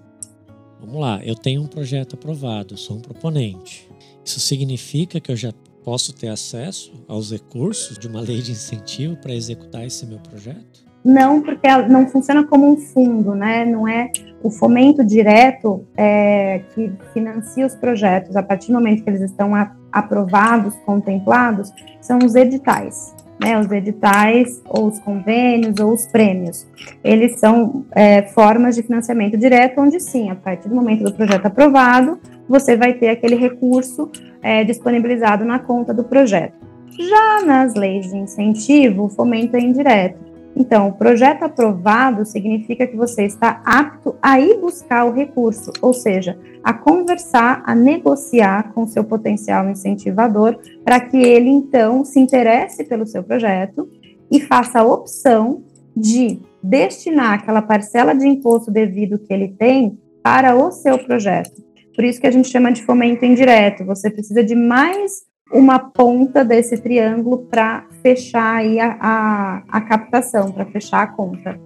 Vamos 0.79 1.01
lá, 1.01 1.19
eu 1.23 1.35
tenho 1.35 1.61
um 1.61 1.67
projeto 1.67 2.15
aprovado, 2.15 2.77
sou 2.77 2.97
um 2.97 3.01
proponente. 3.01 3.89
Isso 4.23 4.39
significa 4.39 5.19
que 5.19 5.31
eu 5.31 5.35
já 5.35 5.51
posso 5.83 6.13
ter 6.13 6.27
acesso 6.27 6.93
aos 7.07 7.31
recursos 7.31 7.97
de 7.97 8.07
uma 8.07 8.21
lei 8.21 8.41
de 8.41 8.51
incentivo 8.51 9.17
para 9.17 9.33
executar 9.33 9.85
esse 9.85 10.05
meu 10.05 10.19
projeto? 10.19 10.87
Não, 11.03 11.41
porque 11.41 11.65
ela 11.65 11.87
não 11.87 12.07
funciona 12.07 12.45
como 12.45 12.71
um 12.71 12.77
fundo, 12.77 13.33
né? 13.33 13.65
Não 13.65 13.87
é 13.87 14.11
o 14.43 14.49
fomento 14.49 15.03
direto 15.03 15.85
é, 15.97 16.59
que 16.73 16.91
financia 17.13 17.65
os 17.65 17.73
projetos 17.73 18.35
a 18.35 18.43
partir 18.43 18.67
do 18.67 18.73
momento 18.73 19.03
que 19.03 19.09
eles 19.09 19.21
estão 19.21 19.55
a, 19.55 19.75
aprovados, 19.91 20.75
contemplados, 20.85 21.71
são 22.01 22.19
os 22.19 22.35
editais. 22.35 23.15
Né, 23.41 23.57
os 23.57 23.71
editais, 23.71 24.61
ou 24.67 24.87
os 24.87 24.99
convênios, 24.99 25.79
ou 25.79 25.93
os 25.93 26.05
prêmios. 26.07 26.67
Eles 27.01 27.39
são 27.39 27.85
é, 27.91 28.23
formas 28.23 28.75
de 28.75 28.83
financiamento 28.83 29.37
direto, 29.37 29.79
onde 29.79 29.97
sim, 30.01 30.29
a 30.29 30.35
partir 30.35 30.67
do 30.67 30.75
momento 30.75 31.05
do 31.05 31.13
projeto 31.13 31.45
aprovado, 31.45 32.19
você 32.49 32.75
vai 32.75 32.95
ter 32.95 33.07
aquele 33.07 33.35
recurso 33.35 34.09
é, 34.41 34.65
disponibilizado 34.65 35.45
na 35.45 35.57
conta 35.57 35.93
do 35.93 36.03
projeto. 36.03 36.53
Já 36.99 37.45
nas 37.45 37.75
leis 37.75 38.09
de 38.09 38.17
incentivo, 38.17 39.05
o 39.05 39.09
fomento 39.09 39.55
é 39.55 39.61
indireto. 39.61 40.28
Então, 40.55 40.89
o 40.89 40.93
projeto 40.93 41.43
aprovado 41.43 42.25
significa 42.25 42.85
que 42.85 42.95
você 42.95 43.23
está 43.23 43.61
apto 43.63 44.15
a 44.21 44.39
ir 44.39 44.59
buscar 44.59 45.05
o 45.05 45.13
recurso, 45.13 45.71
ou 45.81 45.93
seja, 45.93 46.37
a 46.63 46.73
conversar, 46.73 47.63
a 47.65 47.73
negociar 47.73 48.73
com 48.73 48.85
seu 48.85 49.03
potencial 49.03 49.69
incentivador, 49.69 50.59
para 50.83 50.99
que 50.99 51.17
ele 51.17 51.49
então 51.49 52.03
se 52.03 52.19
interesse 52.19 52.83
pelo 52.83 53.05
seu 53.05 53.23
projeto 53.23 53.89
e 54.29 54.39
faça 54.39 54.79
a 54.79 54.85
opção 54.85 55.63
de 55.95 56.39
destinar 56.61 57.33
aquela 57.33 57.61
parcela 57.61 58.13
de 58.13 58.27
imposto 58.27 58.69
devido 58.69 59.19
que 59.19 59.33
ele 59.33 59.49
tem 59.49 59.97
para 60.21 60.55
o 60.55 60.71
seu 60.71 60.97
projeto. 60.97 61.63
Por 61.95 62.03
isso 62.03 62.19
que 62.19 62.27
a 62.27 62.31
gente 62.31 62.49
chama 62.49 62.71
de 62.71 62.83
fomento 62.83 63.25
indireto. 63.25 63.85
Você 63.85 64.09
precisa 64.09 64.43
de 64.43 64.55
mais 64.55 65.28
uma 65.51 65.79
ponta 65.79 66.43
desse 66.45 66.77
triângulo 66.77 67.39
para 67.39 67.87
fechar 68.01 68.57
aí 68.57 68.79
a, 68.79 68.97
a, 68.99 69.63
a 69.67 69.81
captação, 69.81 70.51
para 70.51 70.65
fechar 70.65 71.03
a 71.03 71.07
conta. 71.07 71.59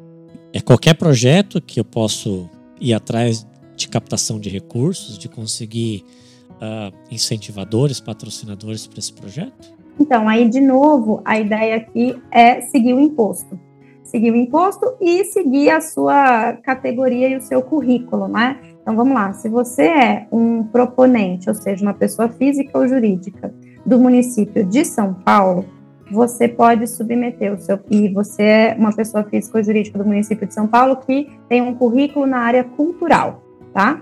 É 0.54 0.62
qualquer 0.62 0.96
projeto 0.96 1.62
que 1.62 1.80
eu 1.80 1.86
posso 1.86 2.50
ir 2.80 2.94
atrás 2.94 3.46
de 3.76 3.88
captação 3.88 4.40
de 4.40 4.50
recursos, 4.50 5.18
de 5.18 5.28
conseguir 5.28 6.06
uh, 6.52 6.96
incentivadores, 7.12 8.00
patrocinadores 8.00 8.88
para 8.88 9.00
esse 9.00 9.12
projeto? 9.12 9.74
Então, 10.00 10.28
aí 10.28 10.48
de 10.48 10.62
novo, 10.62 11.22
a 11.26 11.40
ideia 11.40 11.78
aqui 11.78 12.16
é 12.32 12.62
seguir 12.62 12.94
o 12.94 13.00
imposto. 13.00 13.60
Seguir 14.04 14.32
o 14.32 14.36
imposto 14.36 14.94
e 15.02 15.26
seguir 15.26 15.72
a 15.72 15.82
sua 15.82 16.54
categoria 16.54 17.30
e 17.30 17.38
o 17.38 17.42
seu 17.42 17.62
currículo, 17.62 18.28
né? 18.28 18.60
Então 18.82 18.96
vamos 18.96 19.14
lá, 19.14 19.34
se 19.34 19.48
você 19.48 19.84
é 19.84 20.28
um 20.32 20.64
proponente, 20.64 21.50
ou 21.50 21.56
seja, 21.56 21.82
uma 21.84 21.94
pessoa 21.94 22.28
física 22.28 22.78
ou 22.78 22.88
jurídica, 22.88 23.54
do 23.86 24.00
município 24.00 24.64
de 24.64 24.86
São 24.86 25.14
Paulo, 25.14 25.66
você 26.12 26.48
pode 26.48 26.88
submeter 26.88 27.54
o 27.54 27.58
seu. 27.58 27.80
E 27.90 28.10
você 28.10 28.44
é 28.44 28.76
uma 28.78 28.94
pessoa 28.94 29.24
física 29.24 29.58
ou 29.58 29.64
jurídica 29.64 29.98
do 29.98 30.06
município 30.06 30.48
de 30.48 30.54
São 30.54 30.68
Paulo 30.68 30.98
que 30.98 31.30
tem 31.50 31.62
um 31.62 31.74
currículo 31.74 32.26
na 32.26 32.40
área 32.40 32.64
cultural, 32.64 33.44
tá? 33.74 34.02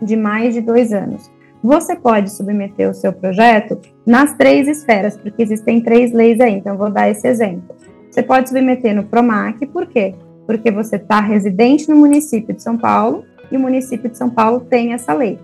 De 0.00 0.16
mais 0.16 0.54
de 0.54 0.60
dois 0.60 0.92
anos. 0.92 1.30
Você 1.62 1.94
pode 1.94 2.30
submeter 2.30 2.88
o 2.88 2.94
seu 2.94 3.12
projeto 3.12 3.78
nas 4.06 4.34
três 4.34 4.66
esferas, 4.66 5.16
porque 5.16 5.42
existem 5.42 5.80
três 5.82 6.10
leis 6.10 6.40
aí, 6.40 6.54
então 6.54 6.76
vou 6.76 6.90
dar 6.90 7.10
esse 7.10 7.28
exemplo. 7.28 7.76
Você 8.10 8.22
pode 8.22 8.48
submeter 8.48 8.94
no 8.94 9.04
PROMAC, 9.04 9.66
por 9.66 9.86
quê? 9.86 10.14
Porque 10.46 10.70
você 10.70 10.96
está 10.96 11.20
residente 11.20 11.88
no 11.88 11.96
município 11.96 12.54
de 12.54 12.62
São 12.62 12.78
Paulo 12.78 13.24
e 13.52 13.56
o 13.56 13.60
município 13.60 14.08
de 14.08 14.16
São 14.16 14.30
Paulo 14.30 14.60
tem 14.60 14.94
essa 14.94 15.12
lei. 15.12 15.38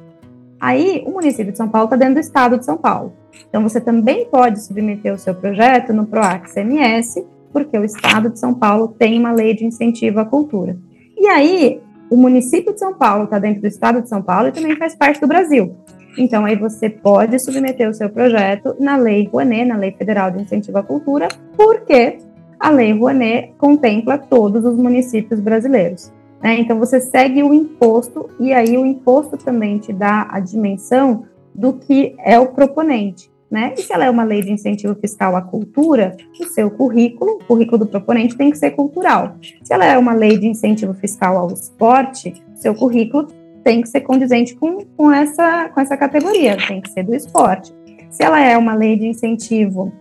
Aí, 0.61 1.03
o 1.07 1.11
município 1.11 1.53
de 1.53 1.59
São 1.59 1.69
Paulo 1.69 1.87
está 1.87 1.97
dentro 1.97 2.15
do 2.15 2.21
estado 2.21 2.59
de 2.59 2.65
São 2.65 2.77
Paulo. 2.77 3.13
Então, 3.49 3.63
você 3.63 3.81
também 3.81 4.27
pode 4.27 4.63
submeter 4.63 5.13
o 5.13 5.19
seu 5.19 5.35
projeto 5.35 5.93
no 5.93 6.07
PROAC 6.07 6.53
CMS, 6.53 7.23
porque 7.53 7.79
o 7.79 7.85
estado 7.85 8.31
de 8.31 8.39
São 8.39 8.55
Paulo 8.55 8.89
tem 8.89 9.19
uma 9.19 9.33
lei 9.33 9.55
de 9.55 9.65
incentivo 9.65 10.21
à 10.21 10.25
cultura. 10.25 10.77
E 11.17 11.27
aí, 11.27 11.81
o 12.11 12.17
município 12.17 12.73
de 12.73 12.79
São 12.79 12.95
Paulo 12.95 13.25
está 13.25 13.39
dentro 13.39 13.61
do 13.61 13.67
estado 13.67 14.01
de 14.01 14.09
São 14.09 14.23
Paulo 14.23 14.49
e 14.49 14.53
também 14.53 14.77
faz 14.77 14.95
parte 14.95 15.21
do 15.21 15.27
Brasil. 15.27 15.75
Então, 16.19 16.47
aí 16.47 16.57
você 16.57 16.89
pode 16.89 17.39
submeter 17.39 17.89
o 17.89 17.95
seu 17.95 18.09
projeto 18.09 18.75
na 18.81 18.97
Lei 18.97 19.29
Rouanet, 19.31 19.67
na 19.67 19.77
Lei 19.77 19.93
Federal 19.93 20.31
de 20.31 20.43
Incentivo 20.43 20.79
à 20.79 20.83
Cultura, 20.83 21.29
porque 21.57 22.19
a 22.59 22.71
Lei 22.71 22.93
Rouanet 22.93 23.53
contempla 23.59 24.17
todos 24.17 24.65
os 24.65 24.77
municípios 24.77 25.41
brasileiros. 25.41 26.11
Né? 26.43 26.61
Então, 26.61 26.79
você 26.79 27.01
segue 27.01 27.43
o 27.43 27.53
imposto, 27.53 28.29
e 28.39 28.53
aí 28.53 28.77
o 28.77 28.85
imposto 28.87 29.37
também 29.37 29.79
te 29.79 29.93
dá 29.93 30.27
a 30.31 30.41
dimensão 30.41 31.25
do 31.55 31.73
que 31.73 32.15
é 32.19 32.39
o 32.39 32.49
proponente. 32.49 33.31
Né? 33.51 33.75
E 33.77 33.83
se 33.83 33.93
ela 33.93 34.05
é 34.05 34.11
uma 34.11 34.25
lei 34.25 34.43
de 34.43 34.53
incentivo 34.53 34.95
fiscal 34.97 35.37
à 35.37 35.41
cultura, 35.41 36.17
o 36.41 36.45
seu 36.47 36.71
currículo, 36.71 37.35
o 37.35 37.45
currículo 37.45 37.79
do 37.79 37.87
proponente 37.87 38.37
tem 38.37 38.51
que 38.51 38.59
ser 38.59 38.73
cultural. 38.73 39.37
Se 39.63 39.73
ela 39.73 39.85
é 39.85 39.97
uma 39.97 40.13
lei 40.13 40.37
de 40.37 40.47
incentivo 40.49 40.93
fiscal 40.95 41.37
ao 41.37 41.53
esporte, 41.53 42.35
seu 42.57 42.75
currículo 42.75 43.29
tem 43.63 43.83
que 43.83 43.89
ser 43.89 44.01
condizente 44.01 44.55
com, 44.57 44.85
com, 44.97 45.13
essa, 45.13 45.69
com 45.71 45.81
essa 45.81 45.97
categoria, 45.97 46.57
tem 46.69 46.81
que 46.81 46.91
ser 46.91 47.05
do 47.05 47.15
esporte. 47.15 47.73
Se 48.11 48.23
ela 48.23 48.41
é 48.41 48.57
uma 48.57 48.75
lei 48.75 48.97
de 48.97 49.07
incentivo 49.07 49.93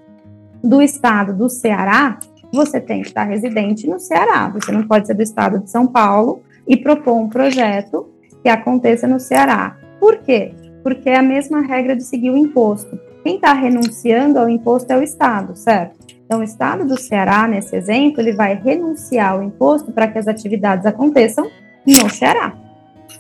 do 0.63 0.81
estado 0.81 1.33
do 1.33 1.49
Ceará, 1.49 2.19
você 2.55 2.79
tem 2.79 3.01
que 3.01 3.07
estar 3.07 3.25
residente 3.25 3.87
no 3.87 3.99
Ceará. 3.99 4.49
Você 4.49 4.71
não 4.71 4.87
pode 4.87 5.07
ser 5.07 5.13
do 5.13 5.21
estado 5.21 5.59
de 5.59 5.69
São 5.69 5.85
Paulo 5.85 6.41
e 6.67 6.75
propor 6.75 7.15
um 7.15 7.29
projeto 7.29 8.09
que 8.41 8.49
aconteça 8.49 9.07
no 9.07 9.19
Ceará. 9.19 9.77
Por 9.99 10.17
quê? 10.17 10.53
Porque 10.83 11.09
é 11.09 11.17
a 11.17 11.23
mesma 11.23 11.61
regra 11.61 11.95
de 11.95 12.03
seguir 12.03 12.29
o 12.29 12.37
imposto. 12.37 12.99
Quem 13.23 13.35
está 13.35 13.53
renunciando 13.53 14.39
ao 14.39 14.49
imposto 14.49 14.91
é 14.91 14.97
o 14.97 15.03
Estado, 15.03 15.55
certo? 15.55 15.95
Então, 16.25 16.39
o 16.39 16.43
Estado 16.43 16.85
do 16.85 16.99
Ceará, 16.99 17.47
nesse 17.47 17.75
exemplo, 17.75 18.19
ele 18.19 18.33
vai 18.33 18.55
renunciar 18.55 19.33
ao 19.33 19.43
imposto 19.43 19.91
para 19.91 20.07
que 20.07 20.17
as 20.17 20.27
atividades 20.27 20.85
aconteçam 20.85 21.49
no 21.85 22.09
Ceará. 22.09 22.55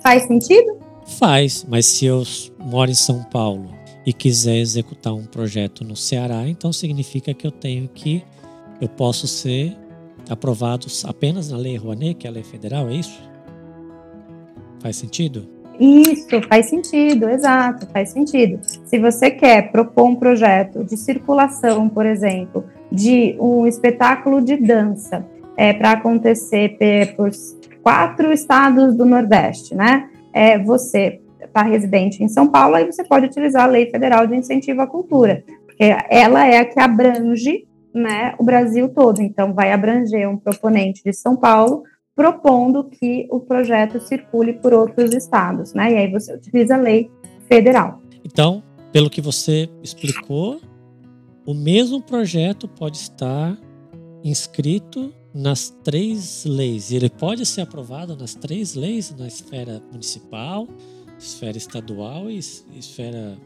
Faz 0.01 0.23
sentido? 0.23 0.77
Faz, 1.19 1.65
mas 1.69 1.85
se 1.85 2.05
eu 2.05 2.23
moro 2.59 2.89
em 2.89 2.95
São 2.95 3.23
Paulo 3.23 3.69
e 4.05 4.13
quiser 4.13 4.57
executar 4.57 5.13
um 5.13 5.25
projeto 5.25 5.83
no 5.83 5.95
Ceará, 5.95 6.47
então 6.47 6.73
significa 6.73 7.33
que 7.33 7.45
eu 7.45 7.51
tenho 7.51 7.87
que 7.87 8.23
eu 8.81 8.89
posso 8.89 9.27
ser 9.27 9.75
aprovado 10.29 10.87
apenas 11.05 11.51
na 11.51 11.57
Lei 11.57 11.77
Rouanet, 11.77 12.15
que 12.15 12.27
é 12.27 12.29
a 12.29 12.33
lei 12.33 12.43
federal, 12.43 12.89
é 12.89 12.95
isso? 12.95 13.21
Faz 14.81 14.95
sentido? 14.95 15.47
Isso, 15.79 16.41
faz 16.47 16.67
sentido, 16.69 17.29
exato, 17.29 17.87
faz 17.87 18.09
sentido. 18.09 18.59
Se 18.85 18.97
você 18.97 19.29
quer 19.29 19.71
propor 19.71 20.05
um 20.05 20.15
projeto 20.15 20.83
de 20.83 20.95
circulação, 20.95 21.89
por 21.89 22.05
exemplo, 22.05 22.63
de 22.91 23.35
um 23.39 23.67
espetáculo 23.67 24.41
de 24.41 24.55
dança 24.55 25.25
é, 25.57 25.73
para 25.73 25.91
acontecer 25.91 26.77
por 27.15 27.29
quatro 27.83 28.31
estados 28.31 28.95
do 28.95 29.05
Nordeste, 29.05 29.75
né? 29.75 30.09
É, 30.33 30.57
você 30.57 31.19
está 31.41 31.61
residente 31.61 32.23
em 32.23 32.27
São 32.27 32.47
Paulo, 32.47 32.75
aí 32.75 32.85
você 32.85 33.03
pode 33.03 33.25
utilizar 33.25 33.63
a 33.63 33.67
Lei 33.67 33.89
Federal 33.89 34.25
de 34.25 34.35
Incentivo 34.35 34.81
à 34.81 34.87
Cultura, 34.87 35.43
porque 35.65 35.93
ela 36.09 36.45
é 36.45 36.59
a 36.59 36.65
que 36.65 36.79
abrange 36.79 37.65
né, 37.95 38.35
o 38.37 38.43
Brasil 38.43 38.89
todo. 38.89 39.21
Então, 39.21 39.53
vai 39.53 39.71
abranger 39.71 40.29
um 40.29 40.37
proponente 40.37 41.01
de 41.03 41.13
São 41.13 41.35
Paulo 41.35 41.83
propondo 42.15 42.83
que 42.85 43.27
o 43.31 43.39
projeto 43.39 43.99
circule 43.99 44.53
por 44.53 44.73
outros 44.73 45.13
estados, 45.13 45.73
né? 45.73 45.91
E 45.91 45.97
aí 45.97 46.11
você 46.11 46.33
utiliza 46.33 46.75
a 46.75 46.77
lei 46.77 47.09
federal. 47.47 48.01
Então, 48.23 48.63
pelo 48.91 49.09
que 49.09 49.21
você 49.21 49.69
explicou, 49.83 50.61
o 51.45 51.53
mesmo 51.53 52.01
projeto 52.01 52.67
pode 52.67 52.97
estar 52.97 53.57
inscrito 54.23 55.13
nas 55.33 55.69
três 55.83 56.45
leis. 56.45 56.91
Ele 56.91 57.09
pode 57.09 57.45
ser 57.45 57.61
aprovado 57.61 58.15
nas 58.15 58.33
três 58.33 58.73
leis, 58.73 59.13
na 59.17 59.27
esfera 59.27 59.81
municipal, 59.91 60.67
esfera 61.19 61.57
estadual 61.57 62.29
e 62.29 62.37
esfera 62.37 63.37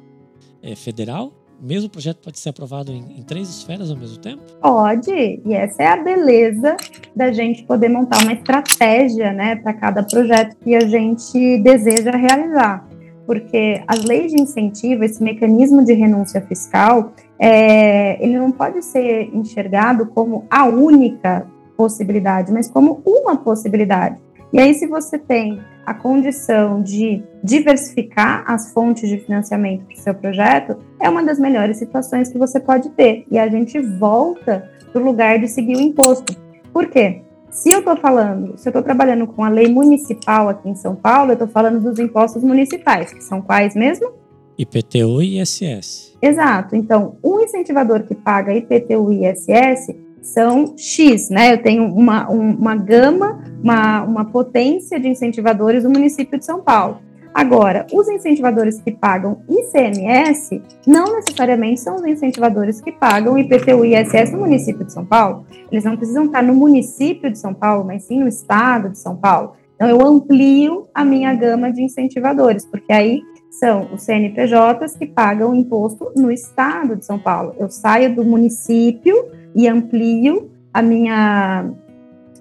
é, 0.61 0.75
federal? 0.75 1.33
Mesmo 1.61 1.89
projeto 1.89 2.19
pode 2.23 2.39
ser 2.39 2.49
aprovado 2.49 2.91
em, 2.91 3.19
em, 3.19 3.23
três 3.23 3.49
esferas 3.49 3.91
ao 3.91 3.97
mesmo 3.97 4.17
tempo? 4.17 4.41
Pode, 4.61 5.11
e 5.11 5.53
essa 5.53 5.83
é 5.83 5.87
a 5.87 5.97
beleza 5.97 6.75
da 7.15 7.31
gente 7.31 7.63
poder 7.63 7.89
montar 7.89 8.21
uma 8.23 8.33
estratégia 8.33 9.33
né, 9.33 9.55
para 9.57 9.73
cada 9.73 10.03
projeto 10.03 10.55
que 10.57 10.75
a 10.75 10.81
gente 10.81 11.57
deseja 11.59 12.11
realizar. 12.11 12.87
Porque 13.25 13.83
as 13.87 14.03
leis 14.03 14.31
de 14.31 14.41
incentivo, 14.41 15.03
esse 15.03 15.21
mecanismo 15.21 15.83
de 15.85 15.93
renúncia 15.93 16.41
fiscal, 16.41 17.13
é, 17.37 18.23
ele 18.23 18.37
não 18.37 18.51
pode 18.51 18.83
ser 18.83 19.29
enxergado 19.35 20.07
como 20.07 20.45
a 20.49 20.65
única 20.65 21.45
possibilidade, 21.77 22.51
mas 22.51 22.69
como 22.69 23.01
uma 23.05 23.37
possibilidade. 23.37 24.17
E 24.51 24.59
aí, 24.59 24.73
se 24.73 24.87
você 24.87 25.17
tem 25.17 25.59
a 25.85 25.93
condição 25.93 26.81
de 26.81 27.23
diversificar 27.43 28.43
as 28.47 28.73
fontes 28.73 29.07
de 29.07 29.17
financiamento 29.19 29.85
para 29.85 29.95
o 29.95 29.97
seu 29.97 30.13
projeto, 30.13 30.77
é 30.99 31.09
uma 31.09 31.23
das 31.23 31.39
melhores 31.39 31.77
situações 31.77 32.29
que 32.31 32.37
você 32.37 32.59
pode 32.59 32.89
ter. 32.91 33.25
E 33.31 33.37
a 33.37 33.47
gente 33.47 33.79
volta 33.79 34.69
para 34.91 35.01
o 35.01 35.05
lugar 35.05 35.39
de 35.39 35.47
seguir 35.47 35.75
o 35.75 35.81
imposto. 35.81 36.35
Por 36.73 36.87
quê? 36.87 37.21
Se 37.51 37.71
eu 37.71 37.79
estou 37.79 37.97
falando, 37.97 38.57
se 38.57 38.67
eu 38.67 38.71
estou 38.71 38.83
trabalhando 38.83 39.25
com 39.25 39.43
a 39.43 39.49
lei 39.49 39.67
municipal 39.67 40.49
aqui 40.49 40.69
em 40.69 40.75
São 40.75 40.95
Paulo, 40.95 41.31
eu 41.31 41.33
estou 41.33 41.47
falando 41.47 41.79
dos 41.79 41.97
impostos 41.97 42.43
municipais, 42.43 43.11
que 43.11 43.23
são 43.23 43.41
quais 43.41 43.75
mesmo? 43.75 44.13
IPTU 44.57 45.21
e 45.21 45.39
ISS. 45.41 46.17
Exato. 46.21 46.75
Então, 46.75 47.15
um 47.23 47.39
incentivador 47.39 48.03
que 48.03 48.13
paga 48.13 48.53
IPTU 48.53 49.11
e 49.13 49.25
ISS 49.25 49.95
são 50.21 50.75
X, 50.77 51.29
né? 51.29 51.53
Eu 51.53 51.61
tenho 51.61 51.85
uma, 51.85 52.29
uma 52.29 52.75
gama, 52.75 53.43
uma, 53.63 54.03
uma 54.03 54.25
potência 54.25 54.99
de 54.99 55.07
incentivadores 55.07 55.83
no 55.83 55.89
município 55.89 56.37
de 56.37 56.45
São 56.45 56.61
Paulo. 56.61 56.99
Agora, 57.33 57.85
os 57.93 58.09
incentivadores 58.09 58.81
que 58.81 58.91
pagam 58.91 59.41
ICMS 59.47 60.61
não 60.85 61.15
necessariamente 61.15 61.79
são 61.79 61.95
os 61.95 62.05
incentivadores 62.05 62.81
que 62.81 62.91
pagam 62.91 63.37
IPTU 63.37 63.85
e 63.85 63.95
ISS 63.95 64.31
no 64.31 64.39
município 64.39 64.85
de 64.85 64.91
São 64.91 65.05
Paulo. 65.05 65.45
Eles 65.71 65.83
não 65.83 65.95
precisam 65.95 66.25
estar 66.25 66.41
no 66.41 66.55
município 66.55 67.31
de 67.31 67.37
São 67.37 67.53
Paulo, 67.53 67.85
mas 67.85 68.03
sim 68.03 68.19
no 68.19 68.27
estado 68.27 68.89
de 68.89 68.97
São 68.97 69.15
Paulo. 69.15 69.53
Então, 69.75 69.87
eu 69.87 70.05
amplio 70.05 70.87
a 70.93 71.05
minha 71.05 71.33
gama 71.33 71.71
de 71.71 71.81
incentivadores, 71.81 72.65
porque 72.65 72.91
aí 72.91 73.21
são 73.49 73.93
os 73.93 74.03
CNPJs 74.03 74.95
que 74.97 75.05
pagam 75.05 75.55
imposto 75.55 76.11
no 76.15 76.31
estado 76.31 76.95
de 76.95 77.05
São 77.05 77.17
Paulo. 77.17 77.55
Eu 77.57 77.69
saio 77.69 78.13
do 78.13 78.23
município 78.23 79.15
e 79.55 79.67
amplio 79.67 80.51
a 80.73 80.81
minha, 80.81 81.69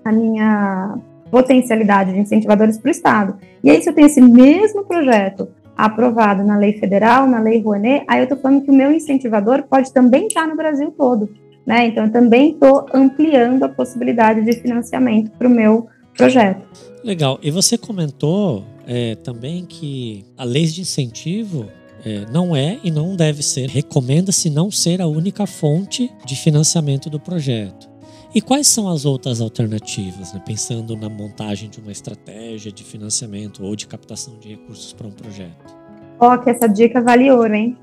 a 0.04 0.12
minha 0.12 0.98
potencialidade 1.30 2.12
de 2.12 2.18
incentivadores 2.18 2.78
para 2.78 2.88
o 2.88 2.90
estado. 2.90 3.36
E 3.62 3.70
aí, 3.70 3.82
se 3.82 3.88
eu 3.88 3.94
tenho 3.94 4.06
esse 4.06 4.20
mesmo 4.20 4.84
projeto 4.84 5.48
aprovado 5.76 6.42
na 6.42 6.58
lei 6.58 6.72
federal, 6.74 7.26
na 7.26 7.40
lei 7.40 7.60
Rouanet, 7.60 8.04
aí 8.08 8.20
eu 8.20 8.24
estou 8.24 8.38
falando 8.38 8.64
que 8.64 8.70
o 8.70 8.74
meu 8.74 8.92
incentivador 8.92 9.62
pode 9.62 9.92
também 9.92 10.26
estar 10.26 10.46
no 10.46 10.56
Brasil 10.56 10.90
todo. 10.90 11.28
Né? 11.64 11.86
Então, 11.86 12.06
eu 12.06 12.12
também 12.12 12.52
estou 12.52 12.86
ampliando 12.92 13.62
a 13.64 13.68
possibilidade 13.68 14.42
de 14.42 14.52
financiamento 14.54 15.30
para 15.32 15.46
o 15.46 15.50
meu 15.50 15.86
projeto. 16.16 16.62
Legal. 17.04 17.38
E 17.42 17.50
você 17.50 17.78
comentou 17.78 18.64
é, 18.86 19.14
também 19.16 19.64
que 19.66 20.24
a 20.36 20.44
lei 20.44 20.64
de 20.64 20.80
incentivo 20.80 21.66
é, 22.04 22.26
não 22.30 22.54
é 22.54 22.78
e 22.82 22.90
não 22.90 23.16
deve 23.16 23.42
ser, 23.42 23.68
recomenda-se 23.68 24.50
não 24.50 24.70
ser 24.70 25.00
a 25.00 25.06
única 25.06 25.46
fonte 25.46 26.10
de 26.24 26.36
financiamento 26.36 27.10
do 27.10 27.18
projeto. 27.18 27.88
E 28.34 28.40
quais 28.40 28.66
são 28.68 28.88
as 28.88 29.04
outras 29.04 29.40
alternativas, 29.40 30.32
né? 30.34 30.42
pensando 30.44 30.94
na 30.96 31.08
montagem 31.08 31.70
de 31.70 31.80
uma 31.80 31.90
estratégia 31.90 32.70
de 32.70 32.84
financiamento 32.84 33.64
ou 33.64 33.74
de 33.74 33.86
captação 33.86 34.38
de 34.38 34.50
recursos 34.50 34.92
para 34.92 35.06
um 35.06 35.12
projeto? 35.12 35.74
Ó, 36.20 36.34
oh, 36.34 36.38
que 36.38 36.50
essa 36.50 36.68
dica 36.68 37.00
vale 37.00 37.30
ouro, 37.30 37.54
hein? 37.54 37.76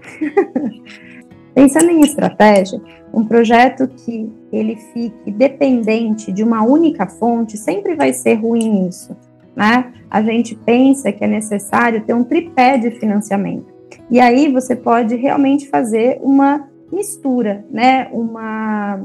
Pensando 1.54 1.90
em 1.90 2.00
estratégia, 2.00 2.80
um 3.12 3.24
projeto 3.24 3.88
que 3.88 4.30
ele 4.52 4.76
fique 4.92 5.30
dependente 5.32 6.32
de 6.32 6.42
uma 6.42 6.62
única 6.62 7.06
fonte 7.06 7.58
sempre 7.58 7.94
vai 7.94 8.12
ser 8.12 8.34
ruim 8.34 8.88
isso 8.88 9.14
né? 9.60 9.92
A 10.10 10.22
gente 10.22 10.56
pensa 10.56 11.12
que 11.12 11.22
é 11.22 11.26
necessário 11.26 12.02
ter 12.02 12.14
um 12.14 12.24
tripé 12.24 12.78
de 12.78 12.92
financiamento. 12.92 13.66
E 14.10 14.18
aí 14.18 14.50
você 14.50 14.74
pode 14.74 15.14
realmente 15.16 15.68
fazer 15.68 16.18
uma 16.22 16.66
mistura, 16.90 17.62
né? 17.70 18.08
Uma 18.10 19.04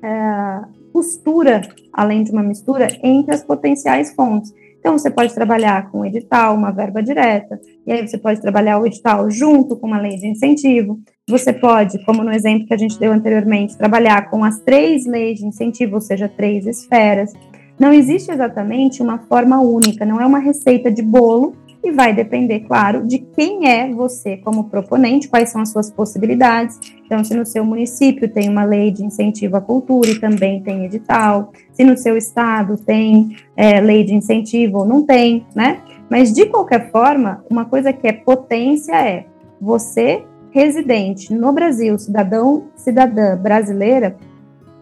é, 0.00 0.60
costura, 0.92 1.62
além 1.92 2.22
de 2.22 2.30
uma 2.30 2.44
mistura, 2.44 2.86
entre 3.02 3.34
as 3.34 3.42
potenciais 3.42 4.14
fontes. 4.14 4.54
Então, 4.78 4.96
você 4.96 5.10
pode 5.10 5.34
trabalhar 5.34 5.90
com 5.90 6.06
edital, 6.06 6.54
uma 6.54 6.70
verba 6.70 7.02
direta, 7.02 7.60
e 7.84 7.92
aí 7.92 8.06
você 8.06 8.16
pode 8.16 8.40
trabalhar 8.40 8.78
o 8.78 8.86
edital 8.86 9.28
junto 9.28 9.76
com 9.76 9.88
uma 9.88 10.00
lei 10.00 10.14
de 10.14 10.28
incentivo. 10.28 11.00
Você 11.28 11.52
pode, 11.52 11.98
como 12.04 12.22
no 12.22 12.32
exemplo 12.32 12.68
que 12.68 12.74
a 12.74 12.78
gente 12.78 13.00
deu 13.00 13.10
anteriormente, 13.10 13.76
trabalhar 13.76 14.30
com 14.30 14.44
as 14.44 14.60
três 14.60 15.04
leis 15.06 15.40
de 15.40 15.46
incentivo, 15.46 15.96
ou 15.96 16.00
seja, 16.00 16.28
três 16.28 16.68
esferas. 16.68 17.32
Não 17.78 17.92
existe 17.92 18.30
exatamente 18.30 19.02
uma 19.02 19.18
forma 19.18 19.60
única, 19.60 20.04
não 20.04 20.20
é 20.20 20.26
uma 20.26 20.38
receita 20.38 20.90
de 20.90 21.02
bolo 21.02 21.54
e 21.84 21.92
vai 21.92 22.12
depender, 22.12 22.60
claro, 22.60 23.06
de 23.06 23.18
quem 23.18 23.68
é 23.68 23.92
você 23.92 24.38
como 24.38 24.64
proponente, 24.64 25.28
quais 25.28 25.50
são 25.50 25.60
as 25.60 25.68
suas 25.70 25.90
possibilidades. 25.90 26.78
Então, 27.04 27.22
se 27.22 27.34
no 27.34 27.46
seu 27.46 27.64
município 27.64 28.28
tem 28.28 28.48
uma 28.48 28.64
lei 28.64 28.90
de 28.90 29.04
incentivo 29.04 29.56
à 29.56 29.60
cultura 29.60 30.10
e 30.10 30.18
também 30.18 30.60
tem 30.62 30.84
edital, 30.84 31.52
se 31.72 31.84
no 31.84 31.96
seu 31.96 32.16
estado 32.16 32.76
tem 32.76 33.36
é, 33.56 33.80
lei 33.80 34.04
de 34.04 34.14
incentivo 34.14 34.78
ou 34.78 34.86
não 34.86 35.04
tem, 35.04 35.46
né? 35.54 35.80
Mas 36.10 36.32
de 36.32 36.46
qualquer 36.46 36.90
forma, 36.90 37.44
uma 37.48 37.64
coisa 37.64 37.92
que 37.92 38.06
é 38.06 38.12
potência 38.12 38.94
é 38.94 39.26
você 39.60 40.24
residente 40.50 41.34
no 41.34 41.52
Brasil, 41.52 41.98
cidadão, 41.98 42.64
cidadã 42.74 43.36
brasileira, 43.36 44.16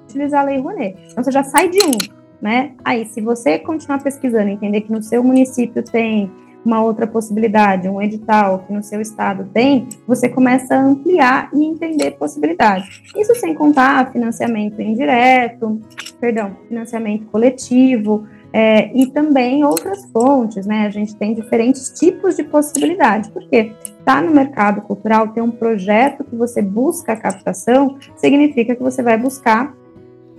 utilizar 0.04 0.42
a 0.42 0.44
lei 0.44 0.58
Rouanet. 0.58 0.96
Então, 1.10 1.24
você 1.24 1.32
já 1.32 1.42
sai 1.42 1.68
de 1.68 1.82
um 1.82 2.23
né? 2.44 2.72
Aí, 2.84 3.06
se 3.06 3.22
você 3.22 3.58
continuar 3.58 4.02
pesquisando, 4.02 4.50
entender 4.50 4.82
que 4.82 4.92
no 4.92 5.02
seu 5.02 5.24
município 5.24 5.82
tem 5.82 6.30
uma 6.62 6.82
outra 6.82 7.06
possibilidade, 7.06 7.88
um 7.88 8.02
edital 8.02 8.64
que 8.66 8.72
no 8.72 8.82
seu 8.82 9.00
estado 9.00 9.48
tem, 9.52 9.88
você 10.06 10.28
começa 10.28 10.74
a 10.74 10.78
ampliar 10.78 11.48
e 11.54 11.64
entender 11.64 12.10
possibilidades. 12.12 13.02
Isso 13.16 13.34
sem 13.36 13.54
contar 13.54 14.12
financiamento 14.12 14.78
indireto, 14.80 15.80
perdão, 16.20 16.54
financiamento 16.68 17.24
coletivo 17.26 18.26
é, 18.52 18.94
e 18.94 19.06
também 19.06 19.64
outras 19.64 20.04
fontes, 20.12 20.66
né? 20.66 20.86
A 20.86 20.90
gente 20.90 21.16
tem 21.16 21.34
diferentes 21.34 21.98
tipos 21.98 22.36
de 22.36 22.44
possibilidades, 22.44 23.30
porque 23.30 23.72
está 23.98 24.20
no 24.20 24.32
mercado 24.32 24.82
cultural, 24.82 25.28
ter 25.28 25.40
um 25.40 25.50
projeto 25.50 26.22
que 26.24 26.36
você 26.36 26.60
busca 26.60 27.14
a 27.14 27.16
captação, 27.16 27.96
significa 28.16 28.76
que 28.76 28.82
você 28.82 29.02
vai 29.02 29.16
buscar 29.16 29.74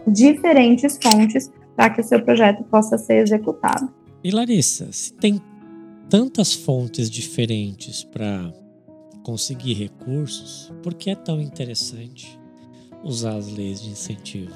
diferentes 0.07 0.99
fontes 1.01 1.51
para 1.75 1.89
que 1.89 2.01
o 2.01 2.03
seu 2.03 2.21
projeto 2.21 2.63
possa 2.63 2.97
ser 2.97 3.17
executado. 3.17 3.89
E 4.23 4.31
Larissa, 4.31 4.87
se 4.91 5.13
tem 5.13 5.41
tantas 6.09 6.53
fontes 6.53 7.09
diferentes 7.09 8.03
para 8.03 8.51
conseguir 9.23 9.73
recursos, 9.73 10.73
por 10.81 10.93
que 10.93 11.09
é 11.09 11.15
tão 11.15 11.41
interessante 11.41 12.39
usar 13.03 13.35
as 13.35 13.51
leis 13.51 13.81
de 13.81 13.89
incentivo? 13.89 14.53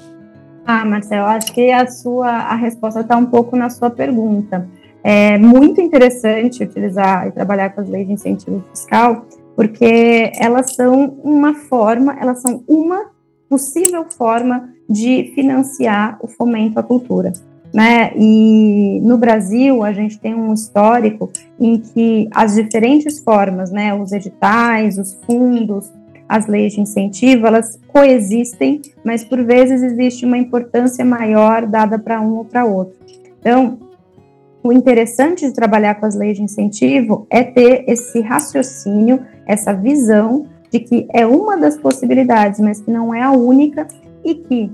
Ah, 0.66 0.84
Marcelo, 0.84 1.26
acho 1.26 1.52
que 1.52 1.70
a 1.70 1.86
sua 1.86 2.28
a 2.30 2.54
resposta 2.54 3.00
está 3.00 3.16
um 3.16 3.26
pouco 3.26 3.56
na 3.56 3.70
sua 3.70 3.90
pergunta. 3.90 4.68
É 5.02 5.38
muito 5.38 5.80
interessante 5.80 6.62
utilizar 6.62 7.26
e 7.26 7.32
trabalhar 7.32 7.70
com 7.70 7.80
as 7.80 7.88
leis 7.88 8.06
de 8.06 8.12
incentivo 8.12 8.64
fiscal, 8.70 9.26
porque 9.56 10.30
elas 10.38 10.74
são 10.74 11.18
uma 11.24 11.54
forma, 11.54 12.16
elas 12.20 12.42
são 12.42 12.62
uma 12.68 13.10
possível 13.50 14.06
forma 14.08 14.72
de 14.88 15.32
financiar 15.34 16.16
o 16.22 16.28
fomento 16.28 16.78
à 16.78 16.82
cultura. 16.84 17.32
Né? 17.74 18.12
E 18.16 19.00
no 19.02 19.18
Brasil 19.18 19.82
a 19.82 19.92
gente 19.92 20.18
tem 20.18 20.34
um 20.34 20.54
histórico 20.54 21.30
em 21.58 21.78
que 21.78 22.28
as 22.32 22.54
diferentes 22.54 23.22
formas, 23.22 23.70
né, 23.70 23.94
os 23.94 24.12
editais, 24.12 24.98
os 24.98 25.14
fundos, 25.26 25.92
as 26.28 26.46
leis 26.46 26.72
de 26.72 26.80
incentivo, 26.80 27.46
elas 27.46 27.78
coexistem, 27.88 28.80
mas 29.04 29.24
por 29.24 29.44
vezes 29.44 29.82
existe 29.82 30.24
uma 30.24 30.38
importância 30.38 31.04
maior 31.04 31.66
dada 31.66 31.98
para 31.98 32.20
um 32.20 32.38
ou 32.38 32.44
para 32.44 32.64
outro. 32.64 32.96
Então, 33.40 33.78
o 34.62 34.72
interessante 34.72 35.46
de 35.46 35.52
trabalhar 35.52 35.96
com 35.96 36.06
as 36.06 36.14
leis 36.14 36.36
de 36.36 36.42
incentivo 36.44 37.26
é 37.30 37.42
ter 37.42 37.84
esse 37.88 38.20
raciocínio, 38.20 39.24
essa 39.46 39.72
visão 39.72 40.46
de 40.70 40.80
que 40.80 41.06
é 41.12 41.26
uma 41.26 41.56
das 41.56 41.76
possibilidades, 41.76 42.60
mas 42.60 42.80
que 42.80 42.90
não 42.90 43.12
é 43.14 43.22
a 43.22 43.32
única 43.32 43.86
e 44.24 44.34
que, 44.34 44.70